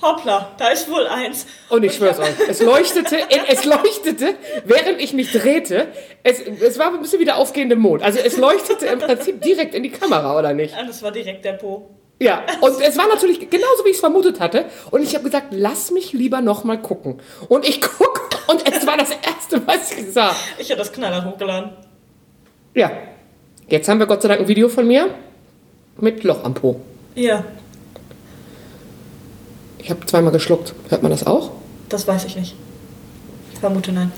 hoppla, 0.00 0.52
da 0.56 0.68
ist 0.68 0.90
wohl 0.90 1.06
eins. 1.06 1.46
Und 1.68 1.84
ich 1.84 1.94
schwör's 1.94 2.18
euch, 2.18 2.30
es 2.48 2.62
leuchtete, 2.62 3.18
es 3.48 3.66
leuchtete, 3.66 4.36
während 4.64 5.02
ich 5.02 5.12
mich 5.12 5.32
drehte. 5.32 5.88
Es, 6.22 6.40
es 6.40 6.78
war 6.78 6.94
ein 6.94 7.02
bisschen 7.02 7.20
wie 7.20 7.26
der 7.26 7.36
aufgehende 7.36 7.76
Mond. 7.76 8.02
Also 8.02 8.20
es 8.20 8.38
leuchtete 8.38 8.86
im 8.86 9.00
Prinzip 9.00 9.42
direkt 9.42 9.74
in 9.74 9.82
die 9.82 9.90
Kamera, 9.90 10.38
oder 10.38 10.54
nicht? 10.54 10.74
Ja, 10.74 10.82
das 10.82 11.02
war 11.02 11.12
direkt 11.12 11.44
der 11.44 11.52
Po. 11.52 11.90
Ja, 12.22 12.42
und 12.60 12.80
es 12.82 12.98
war 12.98 13.08
natürlich 13.08 13.48
genauso, 13.48 13.84
wie 13.84 13.88
ich 13.88 13.94
es 13.94 14.00
vermutet 14.00 14.40
hatte. 14.40 14.66
Und 14.90 15.02
ich 15.02 15.14
habe 15.14 15.24
gesagt, 15.24 15.48
lass 15.52 15.90
mich 15.90 16.12
lieber 16.12 16.42
noch 16.42 16.64
mal 16.64 16.76
gucken. 16.80 17.18
Und 17.48 17.66
ich 17.66 17.80
guck 17.80 18.28
und 18.46 18.62
es 18.70 18.86
war 18.86 18.96
das 18.98 19.10
Erste, 19.10 19.66
was 19.66 19.90
ich 19.92 20.12
sah. 20.12 20.36
Ich 20.58 20.70
habe 20.70 20.78
das 20.78 20.92
Knaller 20.92 21.24
hochgeladen. 21.24 21.70
Ja, 22.74 22.90
jetzt 23.68 23.88
haben 23.88 23.98
wir 23.98 24.06
Gott 24.06 24.20
sei 24.22 24.28
Dank 24.28 24.40
ein 24.42 24.48
Video 24.48 24.68
von 24.68 24.86
mir 24.86 25.14
mit 25.98 26.22
Loch 26.22 26.44
am 26.44 26.52
Po. 26.54 26.80
Ja, 27.14 27.42
Ich 29.78 29.88
habe 29.90 30.04
zweimal 30.06 30.30
geschluckt. 30.32 30.74
Hört 30.90 31.02
man 31.02 31.10
das 31.10 31.26
auch? 31.26 31.50
das 31.88 32.06
weiß 32.06 32.24
ich 32.26 32.36
nicht. 32.36 32.54
Ich 33.54 33.58
vermute 33.58 33.92
nein. 33.92 34.12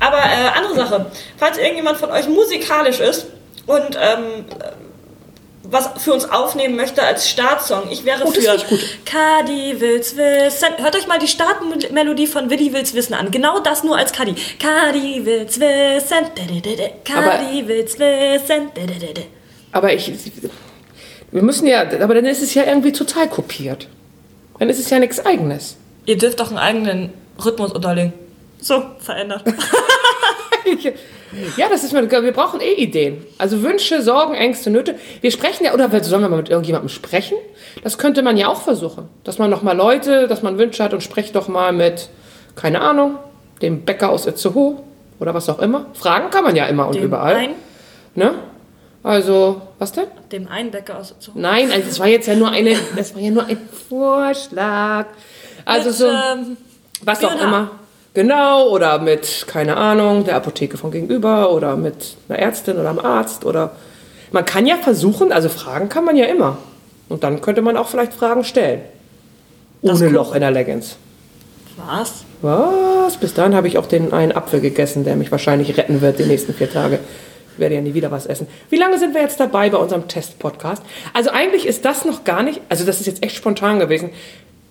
Aber 0.00 0.16
äh, 0.16 0.48
andere 0.56 0.74
Sache. 0.76 1.06
Falls 1.36 1.58
irgendjemand 1.58 1.98
von 1.98 2.10
euch 2.10 2.26
musikalisch 2.28 3.00
ist 3.00 3.26
und 3.66 3.98
ähm, 4.00 4.46
äh, 4.60 4.72
was 5.70 5.90
für 6.02 6.14
uns 6.14 6.24
aufnehmen 6.24 6.76
möchte 6.76 7.02
als 7.02 7.28
Startsong, 7.28 7.90
ich 7.90 8.04
wäre 8.04 8.24
Oh, 8.24 8.30
für 8.30 8.40
gut. 8.68 8.80
Kadi 9.04 9.78
will's 9.78 10.16
wissen. 10.16 10.68
Hört 10.78 10.96
euch 10.96 11.06
mal 11.06 11.18
die 11.18 11.28
Startmelodie 11.28 12.26
von 12.26 12.48
Willi 12.48 12.72
will's 12.72 12.94
wissen 12.94 13.14
an. 13.14 13.30
Genau 13.30 13.60
das 13.60 13.84
nur 13.84 13.96
als 13.96 14.12
Kadi. 14.12 14.34
Kadi 14.58 15.24
will's 15.26 15.60
wissen. 15.60 16.26
Kadi 17.04 17.68
will's 17.68 17.98
wissen. 17.98 18.70
Aber 19.72 19.92
ich. 19.92 20.10
Wir 21.30 21.42
müssen 21.42 21.66
ja. 21.66 21.82
Aber 22.00 22.14
dann 22.14 22.24
ist 22.24 22.42
es 22.42 22.54
ja 22.54 22.64
irgendwie 22.64 22.92
total 22.92 23.28
kopiert. 23.28 23.88
Dann 24.58 24.70
ist 24.70 24.78
es 24.78 24.88
ja 24.88 24.98
nichts 24.98 25.24
Eigenes. 25.24 25.76
Ihr 26.06 26.16
dürft 26.16 26.40
doch 26.40 26.48
einen 26.48 26.58
eigenen 26.58 27.12
Rhythmus 27.44 27.72
unterlegen. 27.72 28.14
So, 28.60 28.82
verändert. 29.00 29.44
Ja, 31.56 31.68
das 31.68 31.84
ist 31.84 31.92
mal, 31.92 32.10
wir 32.10 32.32
brauchen 32.32 32.60
eh 32.60 32.72
Ideen. 32.72 33.24
Also 33.36 33.62
Wünsche, 33.62 34.00
Sorgen, 34.02 34.34
Ängste, 34.34 34.70
Nöte. 34.70 34.94
Wir 35.20 35.30
sprechen 35.30 35.64
ja, 35.64 35.74
oder 35.74 35.88
sollen 36.02 36.22
wir 36.22 36.28
mal 36.28 36.38
mit 36.38 36.48
irgendjemandem 36.48 36.88
sprechen? 36.88 37.36
Das 37.82 37.98
könnte 37.98 38.22
man 38.22 38.36
ja 38.36 38.48
auch 38.48 38.62
versuchen. 38.62 39.08
Dass 39.24 39.38
man 39.38 39.50
noch 39.50 39.62
mal 39.62 39.76
Leute, 39.76 40.26
dass 40.26 40.42
man 40.42 40.58
Wünsche 40.58 40.82
hat 40.82 40.94
und 40.94 41.02
sprecht 41.02 41.36
doch 41.36 41.48
mal 41.48 41.72
mit, 41.72 42.08
keine 42.56 42.80
Ahnung, 42.80 43.16
dem 43.60 43.84
Bäcker 43.84 44.10
aus 44.10 44.26
Itzehoe 44.26 44.78
oder 45.20 45.34
was 45.34 45.48
auch 45.48 45.58
immer. 45.58 45.86
Fragen 45.94 46.30
kann 46.30 46.44
man 46.44 46.56
ja 46.56 46.66
immer 46.66 46.86
und 46.86 46.94
Dem 46.94 47.04
überall. 47.04 47.34
Ein, 47.36 47.50
Ne? 48.14 48.34
Also, 49.04 49.62
was 49.78 49.92
denn? 49.92 50.08
dem 50.32 50.48
Einbäcker 50.48 50.98
aus 50.98 51.14
so. 51.20 51.32
Nein, 51.34 51.70
also 51.70 51.86
das 51.86 52.00
war 52.00 52.08
jetzt 52.08 52.26
ja 52.26 52.34
nur 52.34 52.50
eine, 52.50 52.76
das 52.96 53.14
war 53.14 53.22
ja 53.22 53.30
nur 53.30 53.46
ein 53.46 53.58
Vorschlag. 53.88 55.06
Also 55.64 55.88
Mit, 55.88 55.98
so, 55.98 56.06
ähm, 56.08 56.56
was 57.02 57.24
auch 57.24 57.40
immer. 57.40 57.70
Genau, 58.18 58.68
oder 58.70 58.98
mit, 58.98 59.44
keine 59.46 59.76
Ahnung, 59.76 60.24
der 60.24 60.34
Apotheke 60.34 60.76
von 60.76 60.90
gegenüber 60.90 61.52
oder 61.52 61.76
mit 61.76 62.16
einer 62.28 62.40
Ärztin 62.40 62.76
oder 62.76 62.90
einem 62.90 62.98
Arzt 62.98 63.44
oder. 63.44 63.70
Man 64.32 64.44
kann 64.44 64.66
ja 64.66 64.74
versuchen, 64.74 65.30
also 65.30 65.48
Fragen 65.48 65.88
kann 65.88 66.04
man 66.04 66.16
ja 66.16 66.24
immer. 66.24 66.58
Und 67.08 67.22
dann 67.22 67.40
könnte 67.40 67.62
man 67.62 67.76
auch 67.76 67.86
vielleicht 67.86 68.12
Fragen 68.12 68.42
stellen. 68.42 68.80
Das 69.82 70.02
Ohne 70.02 70.10
Loch 70.10 70.34
in 70.34 70.40
der 70.40 70.50
Leggings. 70.50 70.96
Was? 71.76 72.24
Was? 72.42 73.18
Bis 73.18 73.34
dahin 73.34 73.54
habe 73.54 73.68
ich 73.68 73.78
auch 73.78 73.86
den 73.86 74.12
einen 74.12 74.32
Apfel 74.32 74.60
gegessen, 74.60 75.04
der 75.04 75.14
mich 75.14 75.30
wahrscheinlich 75.30 75.78
retten 75.78 76.00
wird 76.00 76.18
die 76.18 76.24
nächsten 76.24 76.52
vier 76.54 76.72
Tage. 76.72 76.98
Ich 77.52 77.60
werde 77.60 77.76
ja 77.76 77.80
nie 77.80 77.94
wieder 77.94 78.10
was 78.10 78.26
essen. 78.26 78.48
Wie 78.68 78.78
lange 78.78 78.98
sind 78.98 79.14
wir 79.14 79.22
jetzt 79.22 79.38
dabei 79.38 79.70
bei 79.70 79.78
unserem 79.78 80.08
Test-Podcast? 80.08 80.82
Also 81.14 81.30
eigentlich 81.30 81.68
ist 81.68 81.84
das 81.84 82.04
noch 82.04 82.24
gar 82.24 82.42
nicht, 82.42 82.62
also 82.68 82.84
das 82.84 82.98
ist 82.98 83.06
jetzt 83.06 83.22
echt 83.22 83.36
spontan 83.36 83.78
gewesen, 83.78 84.10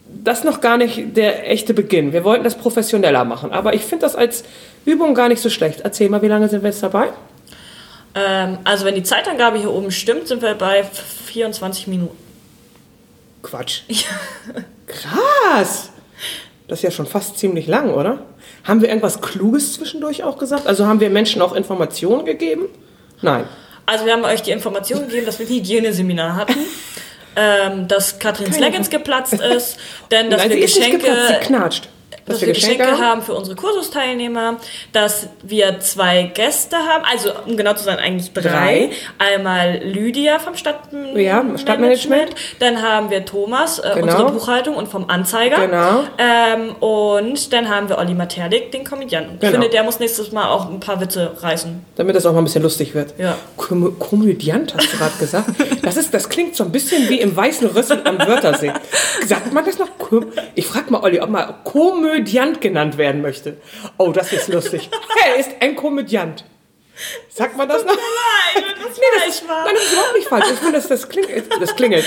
das 0.09 0.43
noch 0.43 0.61
gar 0.61 0.77
nicht 0.77 1.15
der 1.15 1.49
echte 1.49 1.73
Beginn. 1.73 2.13
Wir 2.13 2.23
wollten 2.23 2.43
das 2.43 2.55
professioneller 2.55 3.25
machen, 3.25 3.51
aber 3.51 3.73
ich 3.73 3.81
finde 3.81 4.05
das 4.05 4.15
als 4.15 4.43
Übung 4.85 5.13
gar 5.13 5.29
nicht 5.29 5.41
so 5.41 5.49
schlecht. 5.49 5.81
Erzähl 5.81 6.09
mal, 6.09 6.21
wie 6.21 6.27
lange 6.27 6.47
sind 6.49 6.63
wir 6.63 6.69
jetzt 6.69 6.83
dabei? 6.83 7.09
Ähm, 8.15 8.57
also 8.63 8.85
wenn 8.85 8.95
die 8.95 9.03
Zeitangabe 9.03 9.57
hier 9.57 9.71
oben 9.71 9.91
stimmt, 9.91 10.27
sind 10.27 10.41
wir 10.41 10.55
bei 10.55 10.83
24 10.83 11.87
Minuten. 11.87 12.17
Quatsch. 13.43 13.81
Krass. 14.87 15.89
Das 16.67 16.79
ist 16.79 16.83
ja 16.83 16.91
schon 16.91 17.05
fast 17.05 17.37
ziemlich 17.37 17.67
lang, 17.67 17.93
oder? 17.93 18.19
Haben 18.63 18.81
wir 18.81 18.89
irgendwas 18.89 19.21
Kluges 19.21 19.73
zwischendurch 19.73 20.23
auch 20.23 20.37
gesagt? 20.37 20.67
Also 20.67 20.85
haben 20.85 20.99
wir 20.99 21.09
Menschen 21.09 21.41
auch 21.41 21.53
Informationen 21.53 22.25
gegeben? 22.25 22.65
Nein. 23.21 23.45
Also 23.85 24.05
wir 24.05 24.13
haben 24.13 24.25
euch 24.25 24.41
die 24.41 24.51
Information 24.51 25.07
gegeben, 25.07 25.25
dass 25.25 25.39
wir 25.39 25.45
ein 25.45 25.53
Hygieneseminar 25.53 26.35
hatten. 26.35 26.55
Ähm, 27.39 27.87
dass 27.87 28.17
Katrins 28.17 28.57
Leggings 28.57 28.89
geplatzt 28.89 29.33
ist, 29.55 29.77
denn 30.09 30.31
dass 30.31 30.41
Nein, 30.41 30.49
wir 30.49 30.57
sie 30.57 30.63
ist 30.63 30.79
nicht 30.79 30.91
Geschenke, 30.91 31.05
geplatzt, 31.07 31.41
sie 31.41 31.47
knatscht. 31.47 31.89
Dass 32.27 32.41
wir 32.41 32.53
Geschenke 32.53 32.97
haben 32.99 33.21
für 33.21 33.33
unsere 33.33 33.55
Kursusteilnehmer, 33.55 34.57
dass 34.93 35.27
wir 35.43 35.79
zwei 35.79 36.23
Gäste 36.33 36.75
haben, 36.77 37.03
also 37.11 37.29
um 37.45 37.57
genau 37.57 37.73
zu 37.73 37.83
sein 37.83 37.97
eigentlich 37.99 38.31
drei. 38.33 38.41
Drei. 38.41 38.89
Einmal 39.17 39.79
Lydia 39.83 40.39
vom 40.39 40.55
Stadt 40.55 40.79
Ja, 41.15 41.43
Stadtmanagement. 41.57 42.31
Dann 42.59 42.81
haben 42.81 43.09
wir 43.09 43.25
Thomas, 43.25 43.79
äh, 43.79 43.91
Genau. 43.95 44.03
unsere 44.13 44.31
Buchhaltung 44.31 44.75
und 44.75 44.87
vom 44.87 45.09
Anzeiger. 45.09 45.65
Genau. 45.65 46.03
Ähm, 46.17 46.75
und 46.79 47.51
dann 47.53 47.69
haben 47.69 47.89
wir 47.89 47.97
Olli 47.97 48.13
Materlik, 48.13 48.71
den 48.71 48.83
Komödianten. 48.83 49.35
Ich 49.35 49.39
Genau. 49.39 49.53
finde, 49.53 49.69
der 49.69 49.83
muss 49.83 49.99
nächstes 49.99 50.31
Mal 50.31 50.47
auch 50.49 50.69
ein 50.69 50.79
paar 50.79 50.99
Witze 51.01 51.31
reißen. 51.41 51.85
Damit 51.95 52.15
das 52.15 52.25
auch 52.25 52.33
mal 52.33 52.39
ein 52.39 52.43
bisschen 52.45 52.63
lustig 52.63 52.93
wird. 52.93 53.13
Ja. 53.17 53.35
Kom 53.55 53.97
Komödiant 53.99 54.73
hast 54.75 54.93
du 54.93 54.97
gerade 54.97 55.17
gesagt. 55.19 55.47
Das, 55.81 55.95
ist, 55.95 56.13
das 56.13 56.27
klingt 56.27 56.55
so 56.55 56.63
ein 56.65 56.71
bisschen 56.71 57.07
wie 57.09 57.19
im 57.21 57.35
Weißen 57.35 57.67
Rüssel 57.69 58.01
am 58.03 58.17
Wörthersee. 58.19 58.73
Sagt 59.25 59.53
man 59.53 59.63
das 59.63 59.77
noch? 59.77 59.87
Ich 60.55 60.67
frage 60.67 60.91
mal 60.91 61.01
Olli, 61.01 61.19
ob 61.21 61.29
mal 61.29 61.55
Komödiant 61.63 62.16
genannt 62.61 62.97
werden 62.97 63.21
möchte. 63.21 63.57
Oh, 63.97 64.11
das 64.11 64.33
ist 64.33 64.47
lustig. 64.47 64.89
Er 65.25 65.35
ist 65.39 65.51
ein 65.59 65.75
Komödiant. 65.75 66.45
Sagt 67.29 67.57
man 67.57 67.67
das 67.67 67.83
noch? 67.83 67.95
Nein, 67.95 68.63
das 68.83 68.97
Nee, 68.97 69.03
das 69.13 69.35
ist, 69.35 69.43
nein, 69.47 69.75
das 69.75 69.83
ist 69.83 69.93
überhaupt 69.93 70.15
nicht 70.15 70.27
falsch. 70.27 70.45
Ich 70.51 70.59
finde, 70.59 70.73
das, 70.73 70.87
das, 70.87 71.09
klingt, 71.09 71.29
das 71.61 71.75
klingelt. 71.75 72.05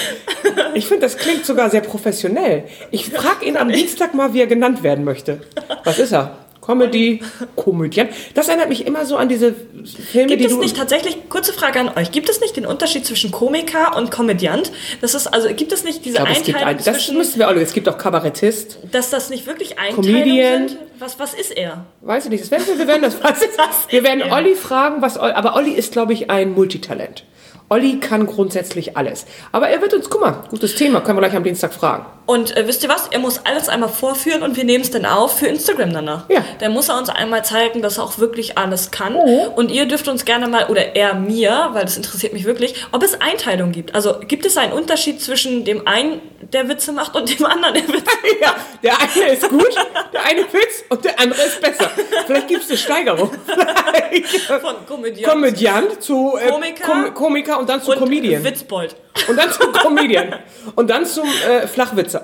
Ich 0.74 0.86
finde, 0.86 1.02
das 1.02 1.16
klingt 1.16 1.46
sogar 1.46 1.70
sehr 1.70 1.82
professionell. 1.82 2.64
Ich 2.90 3.08
frage 3.08 3.44
ihn 3.44 3.56
am 3.56 3.68
Dienstag 3.68 4.14
mal, 4.14 4.34
wie 4.34 4.40
er 4.40 4.46
genannt 4.46 4.82
werden 4.82 5.04
möchte. 5.04 5.42
Was 5.84 5.98
ist 5.98 6.12
er? 6.12 6.36
Comedy, 6.60 7.22
Komödien. 7.56 8.08
Das 8.34 8.48
erinnert 8.48 8.68
mich 8.68 8.86
immer 8.86 9.06
so 9.06 9.16
an 9.16 9.28
diese 9.28 9.54
Filme, 9.54 10.28
Gibt 10.28 10.40
die 10.42 10.46
es 10.46 10.56
nicht 10.56 10.76
tatsächlich, 10.76 11.28
kurze 11.28 11.52
Frage 11.52 11.80
an 11.80 11.88
euch, 11.96 12.10
gibt 12.12 12.28
es 12.28 12.40
nicht 12.40 12.56
den 12.56 12.66
Unterschied 12.66 13.06
zwischen 13.06 13.30
Komiker 13.30 13.96
und 13.96 14.10
Komödiant? 14.10 14.70
Das 15.00 15.14
ist, 15.14 15.26
also 15.26 15.48
gibt 15.54 15.72
es 15.72 15.84
nicht 15.84 16.04
diese 16.04 16.18
ich 16.18 16.44
gibt 16.44 16.56
Einteilung 16.56 16.68
ein, 16.68 16.76
das 16.76 16.84
zwischen, 16.84 17.16
müssen 17.16 17.38
wir 17.38 17.48
auch. 17.48 17.54
Es 17.54 17.72
gibt 17.72 17.88
auch 17.88 17.98
Kabarettist. 17.98 18.78
dass 18.92 19.10
das 19.10 19.30
nicht 19.30 19.46
wirklich 19.46 19.78
Einteilungen 19.78 20.22
Comedian. 20.22 20.68
sind? 20.68 20.78
Was, 20.98 21.18
was 21.18 21.34
ist 21.34 21.56
er? 21.56 21.86
Weiß 22.02 22.24
ich 22.26 22.30
nicht. 22.30 22.42
Das 22.42 22.50
werden 22.50 22.64
wir, 22.66 22.78
wir 22.78 22.86
werden 22.86 23.02
das. 23.02 23.16
wir 23.88 24.04
werden 24.04 24.20
er? 24.20 24.32
Olli 24.32 24.54
fragen, 24.54 25.00
was. 25.02 25.18
Olli- 25.18 25.32
Aber 25.34 25.56
Olli 25.56 25.72
ist, 25.72 25.92
glaube 25.92 26.12
ich, 26.12 26.30
ein 26.30 26.52
Multitalent. 26.52 27.24
Olli 27.70 28.00
kann 28.00 28.26
grundsätzlich 28.26 28.96
alles. 28.96 29.26
Aber 29.52 29.68
er 29.68 29.80
wird 29.80 29.94
uns, 29.94 30.10
guck 30.10 30.20
mal, 30.20 30.42
gutes 30.50 30.74
Thema, 30.74 31.00
können 31.00 31.18
wir 31.18 31.22
gleich 31.22 31.36
am 31.36 31.44
Dienstag 31.44 31.72
fragen. 31.72 32.04
Und 32.30 32.56
äh, 32.56 32.64
wisst 32.68 32.84
ihr 32.84 32.88
was? 32.88 33.08
Er 33.08 33.18
muss 33.18 33.40
alles 33.44 33.68
einmal 33.68 33.88
vorführen 33.88 34.44
und 34.44 34.56
wir 34.56 34.62
nehmen 34.62 34.84
es 34.84 34.92
dann 34.92 35.04
auf 35.04 35.40
für 35.40 35.48
Instagram 35.48 35.92
danach. 35.92 36.30
Ja. 36.30 36.44
Der 36.60 36.70
muss 36.70 36.88
er 36.88 36.96
uns 36.96 37.08
einmal 37.08 37.44
zeigen, 37.44 37.82
dass 37.82 37.98
er 37.98 38.04
auch 38.04 38.18
wirklich 38.18 38.56
alles 38.56 38.92
kann. 38.92 39.16
Oh. 39.16 39.48
Und 39.56 39.72
ihr 39.72 39.86
dürft 39.86 40.06
uns 40.06 40.24
gerne 40.24 40.46
mal, 40.46 40.66
oder 40.66 40.94
er 40.94 41.14
mir, 41.14 41.70
weil 41.72 41.82
das 41.82 41.96
interessiert 41.96 42.32
mich 42.32 42.44
wirklich, 42.44 42.86
ob 42.92 43.02
es 43.02 43.20
Einteilung 43.20 43.72
gibt. 43.72 43.96
Also 43.96 44.14
gibt 44.20 44.46
es 44.46 44.56
einen 44.56 44.72
Unterschied 44.72 45.20
zwischen 45.20 45.64
dem 45.64 45.88
einen, 45.88 46.22
der 46.52 46.68
Witze 46.68 46.92
macht, 46.92 47.16
und 47.16 47.36
dem 47.36 47.44
anderen, 47.46 47.74
der 47.74 47.88
Witze 47.88 48.10
Ja, 48.40 48.54
der 48.80 49.00
eine 49.00 49.32
ist 49.32 49.48
gut, 49.48 49.74
der 50.12 50.24
eine 50.24 50.42
Witz 50.42 50.84
und 50.88 51.04
der 51.04 51.18
andere 51.18 51.42
ist 51.42 51.60
besser. 51.60 51.90
Vielleicht 52.26 52.46
gibt 52.46 52.62
es 52.62 52.68
eine 52.68 52.78
Steigerung. 52.78 53.32
von 54.60 54.86
Komödiant 54.86 55.32
Komödiant 55.32 56.00
zu 56.00 56.38
äh, 56.40 56.48
Komiker. 56.48 56.84
Kom 56.84 57.14
Komiker 57.14 57.58
und 57.58 57.68
dann 57.68 57.82
zu 57.82 57.90
und 57.90 57.98
Comedian. 57.98 58.44
Witzbold. 58.44 58.94
Und 59.28 59.36
dann 59.36 59.50
zum 59.50 59.72
Comedian. 59.72 60.34
Und 60.76 60.88
dann 60.88 61.04
zum 61.04 61.28
äh, 61.48 61.66
Flachwitzer. 61.66 62.19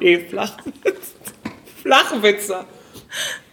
Nee, 0.00 0.18
Flachwitzer. 0.18 1.14
Flachwitzer. 1.82 2.64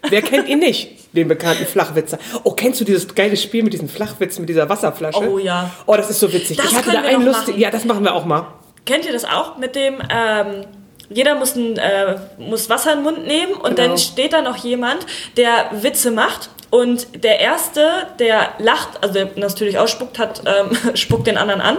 Wer 0.10 0.22
kennt 0.22 0.48
ihn 0.48 0.60
nicht? 0.60 1.16
Den 1.16 1.28
bekannten 1.28 1.66
Flachwitzer. 1.66 2.18
Oh, 2.44 2.52
kennst 2.52 2.82
du 2.82 2.86
dieses 2.86 3.14
geile 3.14 3.38
Spiel 3.38 3.64
mit 3.64 3.74
diesen 3.74 3.88
Flachwitzen, 3.88 4.42
mit 4.42 4.50
dieser 4.50 4.68
Wasserflasche? 4.68 5.20
Oh, 5.20 5.38
ja. 5.38 5.70
Oh, 5.86 5.96
das 5.96 6.10
ist 6.10 6.20
so 6.20 6.34
witzig. 6.34 6.58
Das 6.58 6.72
ich 6.72 6.76
hatte 6.76 6.92
da 6.92 7.04
wir 7.04 7.10
einen 7.10 7.26
lustig. 7.26 7.58
Ja, 7.58 7.70
das 7.70 7.86
machen 7.86 8.04
wir 8.04 8.14
auch 8.14 8.26
mal. 8.26 8.48
Kennt 8.86 9.06
ihr 9.06 9.14
das 9.14 9.24
auch 9.24 9.58
mit 9.58 9.76
dem, 9.76 9.96
ähm, 10.10 10.66
jeder 11.10 11.36
muss, 11.36 11.56
ein, 11.56 11.78
äh, 11.78 12.18
muss 12.38 12.70
Wasser 12.70 12.94
in 12.94 13.00
den 13.00 13.04
Mund 13.04 13.28
nehmen 13.28 13.54
und 13.54 13.76
Genau. 13.76 13.90
dann 13.90 13.98
steht 13.98 14.34
da 14.34 14.42
noch 14.42 14.58
jemand, 14.58 15.06
der 15.38 15.70
Witze 15.72 16.12
macht 16.12 16.50
und 16.72 17.24
der 17.24 17.40
Erste, 17.40 17.88
der 18.20 18.54
lacht, 18.58 19.02
also 19.02 19.14
der 19.14 19.30
natürlich 19.36 19.78
ausspuckt, 19.78 20.18
hat, 20.18 20.42
ähm, 20.46 20.76
spuckt 20.96 21.28
den 21.28 21.38
anderen 21.38 21.62
an 21.62 21.78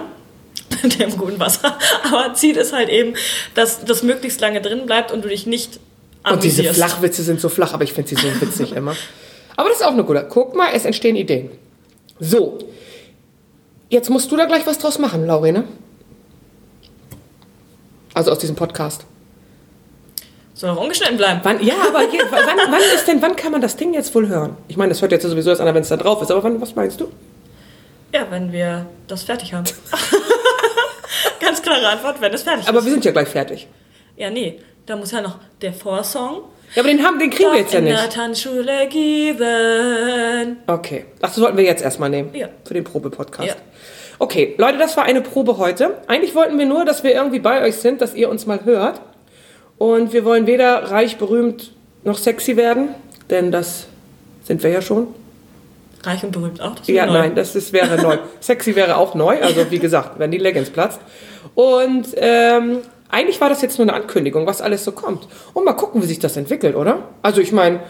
dem 0.99 1.17
guten 1.17 1.39
Wasser. 1.39 1.79
Aber 2.05 2.35
Ziel 2.35 2.57
ist 2.57 2.73
halt 2.73 2.89
eben, 2.89 3.15
dass 3.55 3.85
das 3.85 4.03
möglichst 4.03 4.41
lange 4.41 4.61
drin 4.61 4.87
bleibt 4.87 5.13
und 5.13 5.25
du 5.25 5.29
dich 5.29 5.47
nicht 5.47 5.79
Und 6.25 6.43
diese 6.43 6.63
amüsierst. 6.63 6.79
Flachwitze 6.79 7.23
sind 7.23 7.41
so 7.41 7.49
flach, 7.49 7.73
aber 7.75 7.85
ich 7.85 7.93
finde 7.93 8.11
sie 8.11 8.17
so 8.17 8.41
witzig 8.41 8.73
immer. 8.77 8.95
Aber 9.57 9.69
das 9.69 9.79
ist 9.79 9.85
auch 9.85 9.93
eine 9.93 10.05
gute. 10.05 10.27
Guck 10.29 10.55
mal, 10.55 10.69
es 10.75 10.85
entstehen 10.85 11.17
Ideen. 11.17 11.51
So. 12.21 12.59
Jetzt 13.89 14.11
musst 14.11 14.31
du 14.33 14.37
da 14.37 14.47
gleich 14.47 14.67
was 14.67 14.79
draus 14.79 14.99
machen, 14.99 15.27
Laurene. 15.27 15.65
Also 18.15 18.31
aus 18.31 18.39
diesem 18.39 18.57
Podcast. 18.57 19.05
Soll 20.55 20.71
auch 20.71 20.81
ungeschnitten 20.81 21.17
bleiben. 21.17 21.41
Wann, 21.43 21.65
ja, 21.65 21.75
aber 21.89 22.03
je, 22.03 22.19
wann, 22.31 22.41
wann 22.71 22.81
ist 22.95 23.07
denn, 23.07 23.21
wann 23.21 23.35
kann 23.37 23.53
man 23.53 23.61
das 23.61 23.77
Ding 23.77 23.93
jetzt 23.93 24.15
wohl 24.15 24.29
hören? 24.29 24.57
Ich 24.69 24.77
meine, 24.77 24.91
das 24.91 25.03
hört 25.03 25.13
jetzt 25.13 25.25
sowieso 25.25 25.51
erst 25.51 25.61
an, 25.61 25.73
wenn 25.75 25.83
es 25.83 25.89
da 25.89 25.97
drauf 25.97 26.23
ist. 26.23 26.31
Aber 26.31 26.43
wann, 26.45 26.61
was 26.61 26.75
meinst 26.75 27.01
du? 27.01 27.09
Ja, 28.13 28.27
wenn 28.31 28.53
wir 28.53 28.87
das 29.09 29.25
fertig 29.25 29.53
haben. 29.53 29.65
Ganz 31.41 31.63
klare 31.63 31.89
Antwort, 31.89 32.21
wenn 32.21 32.33
es 32.33 32.43
fertig 32.43 32.69
Aber 32.69 32.79
ist. 32.79 32.85
wir 32.85 32.93
sind 32.93 33.05
ja 33.05 33.13
gleich 33.13 33.29
fertig. 33.29 33.69
Ja, 34.17 34.31
nee, 34.31 34.61
da 34.87 34.97
muss 34.97 35.11
ja 35.11 35.21
noch 35.21 35.39
der 35.61 35.73
Vorsong. 35.73 36.43
Ja, 36.75 36.83
aber 36.83 36.91
den, 36.91 37.05
haben, 37.05 37.19
den 37.19 37.31
kriegen 37.31 37.53
wir 37.53 37.59
jetzt 37.61 37.73
ja 37.73 37.79
in 37.79 37.85
der 37.87 38.03
nicht. 38.03 38.13
Tanzschule 38.13 38.89
geben. 38.89 40.57
Okay. 40.67 41.05
Ach, 41.21 41.29
das 41.29 41.37
sollten 41.37 41.57
wir 41.57 41.65
jetzt 41.65 41.83
erstmal 41.83 42.11
nehmen. 42.11 42.35
Ja. 42.35 42.49
Für 42.65 42.75
den 42.75 42.85
Probe-Podcast. 42.85 43.49
Ja. 43.49 43.55
Okay, 44.19 44.55
Leute, 44.59 44.79
das 44.79 44.97
war 44.97 45.05
eine 45.05 45.21
Probe 45.21 45.59
heute. 45.59 45.99
Eigentlich 46.07 46.35
wollten 46.35 46.59
wir 46.59 46.67
nur, 46.67 46.85
dass 46.85 47.03
wir 47.03 47.13
irgendwie 47.13 47.41
bei 47.41 47.63
euch 47.63 47.77
sind, 47.77 48.01
dass 48.01 48.15
ihr 48.15 48.29
uns 48.29 48.47
mal 48.47 48.65
hört. 48.65 49.01
Und 49.79 50.13
wir 50.13 50.25
wollen 50.25 50.47
weder 50.47 50.91
reich, 50.91 51.17
berühmt 51.19 51.73
noch 52.05 52.17
sexy 52.19 52.57
werden, 52.57 52.89
denn 53.31 53.51
das 53.51 53.87
sind 54.45 54.63
wir 54.63 54.71
ja 54.71 54.83
schon. 54.83 55.09
Reich 56.07 56.23
und 56.25 56.33
berühmt 56.33 56.61
auch. 56.61 56.75
Das 56.77 56.87
Ja, 56.89 57.07
neu. 57.07 57.13
nein, 57.13 57.35
das 57.35 57.55
ist, 57.55 57.73
wäre 57.73 58.01
neu. 58.01 58.19
Sexy 58.41 58.75
wäre 58.77 58.97
auch 58.97 59.15
neu, 59.15 59.41
also 59.41 59.71
wie 59.71 59.79
gesagt, 59.79 60.19
wenn 60.19 60.31
die 60.31 60.39
Leggings 60.39 60.71
platzt. 60.71 61.01
Und 61.55 62.07
ähm, 62.17 62.79
eigentlich 63.09 63.41
war 63.41 63.49
das 63.49 63.63
jetzt 63.63 63.79
nur 63.79 63.87
eine 63.89 63.97
Ankündigung, 63.97 64.47
was 64.47 64.61
alles 64.61 64.85
so 64.85 64.93
kommt. 64.93 65.29
Und 65.53 65.65
mal 65.65 65.75
gucken, 65.75 66.03
wie 66.03 66.07
sich 66.07 66.19
das 66.19 66.37
entwickelt, 66.37 66.75
oder? 66.75 66.99
Also 67.23 67.41
ich 67.41 67.53
meine, 67.53 67.81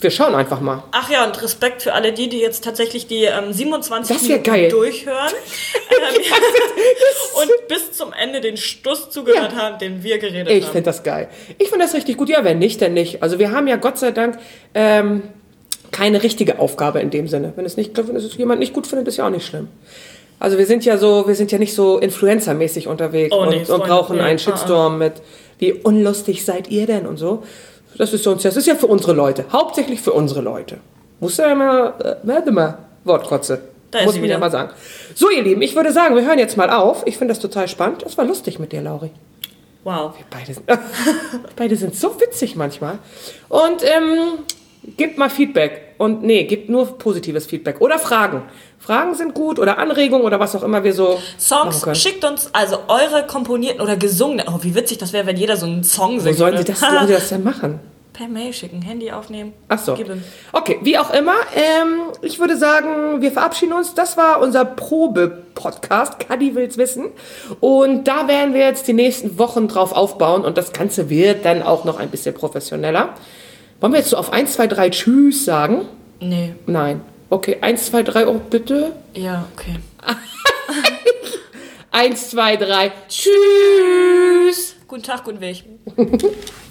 wir 0.00 0.10
schauen 0.10 0.34
einfach 0.34 0.60
mal. 0.60 0.82
Ach 0.92 1.10
ja, 1.10 1.24
und 1.26 1.42
Respekt 1.42 1.82
für 1.82 1.92
alle 1.92 2.12
die, 2.12 2.28
die 2.28 2.38
jetzt 2.38 2.64
tatsächlich 2.64 3.06
die 3.06 3.24
ähm, 3.24 3.52
27 3.52 4.16
Das 4.16 4.22
Minuten 4.22 4.42
geil. 4.44 4.68
durchhören 4.70 5.16
ähm, 5.90 6.22
und 7.42 7.68
bis 7.68 7.92
zum 7.92 8.12
Ende 8.12 8.40
den 8.40 8.56
Stuss 8.56 9.10
zugehört 9.10 9.52
Ja. 9.52 9.58
haben, 9.58 9.78
den 9.78 10.02
wir 10.02 10.18
geredet 10.18 10.48
Ich 10.50 10.64
haben. 10.64 10.72
finde 10.72 10.84
das 10.86 11.02
geil. 11.02 11.28
Ich 11.58 11.68
finde 11.68 11.84
das 11.84 11.94
richtig 11.94 12.16
gut. 12.16 12.28
Ja, 12.28 12.44
wenn 12.44 12.58
nicht, 12.58 12.80
dann 12.80 12.94
nicht. 12.94 13.22
Also 13.22 13.38
wir 13.38 13.50
haben 13.50 13.66
ja 13.66 13.76
Gott 13.76 13.98
sei 13.98 14.12
Dank 14.12 14.38
ähm, 14.74 15.22
keine 15.92 16.22
richtige 16.22 16.58
Aufgabe 16.58 17.00
in 17.00 17.10
dem 17.10 17.28
Sinne. 17.28 17.52
Wenn 17.56 17.64
es 17.66 17.76
nicht, 17.76 17.96
wenn 17.96 18.16
es 18.16 18.36
jemand 18.36 18.60
nicht 18.60 18.72
gut 18.72 18.86
findet, 18.86 19.08
ist 19.08 19.16
ja 19.16 19.26
auch 19.26 19.30
nicht 19.30 19.46
schlimm. 19.46 19.68
Also 20.38 20.56
wir 20.56 20.66
sind 20.66 20.84
ja 20.84 20.96
so, 20.96 21.26
wir 21.28 21.34
sind 21.34 21.52
ja 21.52 21.58
nicht 21.58 21.74
so 21.74 21.98
Influencer-mäßig 21.98 22.88
unterwegs 22.88 23.34
Oh, 23.34 23.42
und, 23.42 23.50
nee, 23.50 23.58
und 23.58 23.66
Freunde, 23.66 23.86
brauchen 23.86 24.16
nee. 24.16 24.22
einen 24.22 24.36
Ah, 24.36 24.42
Shitstorm 24.42 24.98
mit, 24.98 25.14
wie 25.58 25.72
unlustig 25.74 26.44
seid 26.44 26.70
ihr 26.70 26.86
denn 26.86 27.06
und 27.06 27.18
so. 27.18 27.42
Das 27.98 28.12
ist 28.14 28.26
uns, 28.26 28.42
das 28.42 28.56
ist 28.56 28.66
ja 28.66 28.74
für 28.74 28.86
unsere 28.86 29.12
Leute. 29.12 29.44
Hauptsächlich 29.52 30.00
für 30.00 30.12
unsere 30.12 30.40
Leute. 30.40 30.78
Muss 31.18 31.36
ja 31.36 31.52
immer, 31.52 31.94
äh, 32.02 32.14
warte 32.22 32.50
mal, 32.52 32.78
Wortkotze. 33.04 33.60
Da 33.90 33.98
ist 33.98 34.04
Muss 34.06 34.14
sie 34.14 34.20
man 34.20 34.30
ja 34.30 34.36
wieder. 34.36 34.46
mal 34.46 34.50
sagen. 34.50 34.70
So, 35.14 35.28
ihr 35.30 35.42
Lieben, 35.42 35.60
ich 35.60 35.74
würde 35.76 35.92
sagen, 35.92 36.14
wir 36.14 36.24
hören 36.24 36.38
jetzt 36.38 36.56
mal 36.56 36.70
auf. 36.70 37.02
Ich 37.06 37.18
finde 37.18 37.34
das 37.34 37.40
total 37.42 37.68
spannend. 37.68 38.02
Das 38.02 38.16
war 38.16 38.24
lustig 38.24 38.58
mit 38.58 38.72
dir, 38.72 38.80
Lauri. 38.80 39.10
Wow. 39.84 40.12
Beide 40.30 40.54
sind, 40.54 40.64
beide 41.56 41.76
sind 41.76 41.96
so 41.96 42.18
witzig 42.20 42.54
manchmal. 42.56 42.98
Und 43.48 43.82
ähm, 43.82 44.38
gebt 44.96 45.18
mal 45.18 45.30
Feedback. 45.30 45.94
Und 45.98 46.22
nee, 46.22 46.44
gebt 46.44 46.70
nur 46.70 46.98
positives 46.98 47.46
Feedback. 47.46 47.80
Oder 47.80 47.98
Fragen. 47.98 48.42
Fragen 48.78 49.14
sind 49.14 49.34
gut 49.34 49.58
oder 49.58 49.78
Anregungen 49.78 50.24
oder 50.24 50.40
was 50.40 50.56
auch 50.56 50.62
immer 50.62 50.82
wir 50.82 50.94
so 50.94 51.20
Songs, 51.38 51.86
schickt 51.92 52.24
uns 52.24 52.48
also 52.54 52.78
eure 52.88 53.26
komponierten 53.26 53.82
oder 53.82 53.96
gesungenen. 53.96 54.46
Oh, 54.48 54.58
wie 54.62 54.74
witzig 54.74 54.96
das 54.96 55.12
wäre, 55.12 55.26
wenn 55.26 55.36
jeder 55.36 55.58
so 55.58 55.66
einen 55.66 55.84
Song 55.84 56.16
Wo 56.16 56.20
singt. 56.20 56.38
sollen 56.38 56.56
sie 56.56 56.64
das, 56.64 56.80
sollen 56.80 57.06
sie 57.06 57.12
das 57.12 57.28
denn 57.28 57.44
machen? 57.44 57.80
Per 58.14 58.26
Mail 58.28 58.52
schicken, 58.52 58.82
Handy 58.82 59.12
aufnehmen. 59.12 59.52
Ach 59.68 59.78
so. 59.78 59.94
Ihm. 59.94 60.22
Okay, 60.52 60.78
wie 60.82 60.98
auch 60.98 61.12
immer. 61.14 61.36
Ähm, 61.54 62.12
ich 62.22 62.38
würde 62.38 62.56
sagen, 62.56 63.22
wir 63.22 63.30
verabschieden 63.30 63.72
uns. 63.72 63.94
Das 63.94 64.16
war 64.16 64.42
unser 64.42 64.64
Probe-Podcast. 64.64 66.18
Kadi 66.18 66.54
will's 66.54 66.76
wissen. 66.76 67.06
Und 67.60 68.08
da 68.08 68.26
werden 68.28 68.52
wir 68.52 68.60
jetzt 68.62 68.88
die 68.88 68.92
nächsten 68.94 69.38
Wochen 69.38 69.68
drauf 69.68 69.92
aufbauen. 69.92 70.44
Und 70.44 70.58
das 70.58 70.72
Ganze 70.72 71.08
wird 71.08 71.44
dann 71.44 71.62
auch 71.62 71.84
noch 71.84 71.98
ein 71.98 72.10
bisschen 72.10 72.34
professioneller. 72.34 73.14
Wollen 73.80 73.92
wir 73.94 74.00
jetzt 74.00 74.10
so 74.10 74.16
auf 74.16 74.32
1, 74.32 74.52
2, 74.54 74.66
3 74.66 74.90
Tschüss 74.90 75.44
sagen? 75.44 75.86
Nee, 76.20 76.54
Nein. 76.66 77.00
Okay, 77.30 77.58
1, 77.60 77.86
2, 77.86 78.02
3, 78.02 78.26
oh 78.26 78.40
bitte. 78.50 78.92
ja, 79.14 79.46
okay. 79.54 79.76
1, 81.92 82.30
2, 82.30 82.56
3, 82.56 82.92
Tschüss. 83.08 84.74
Guten 84.88 85.02
Tag, 85.02 85.24
guten 85.24 85.40
Weg. 85.40 85.64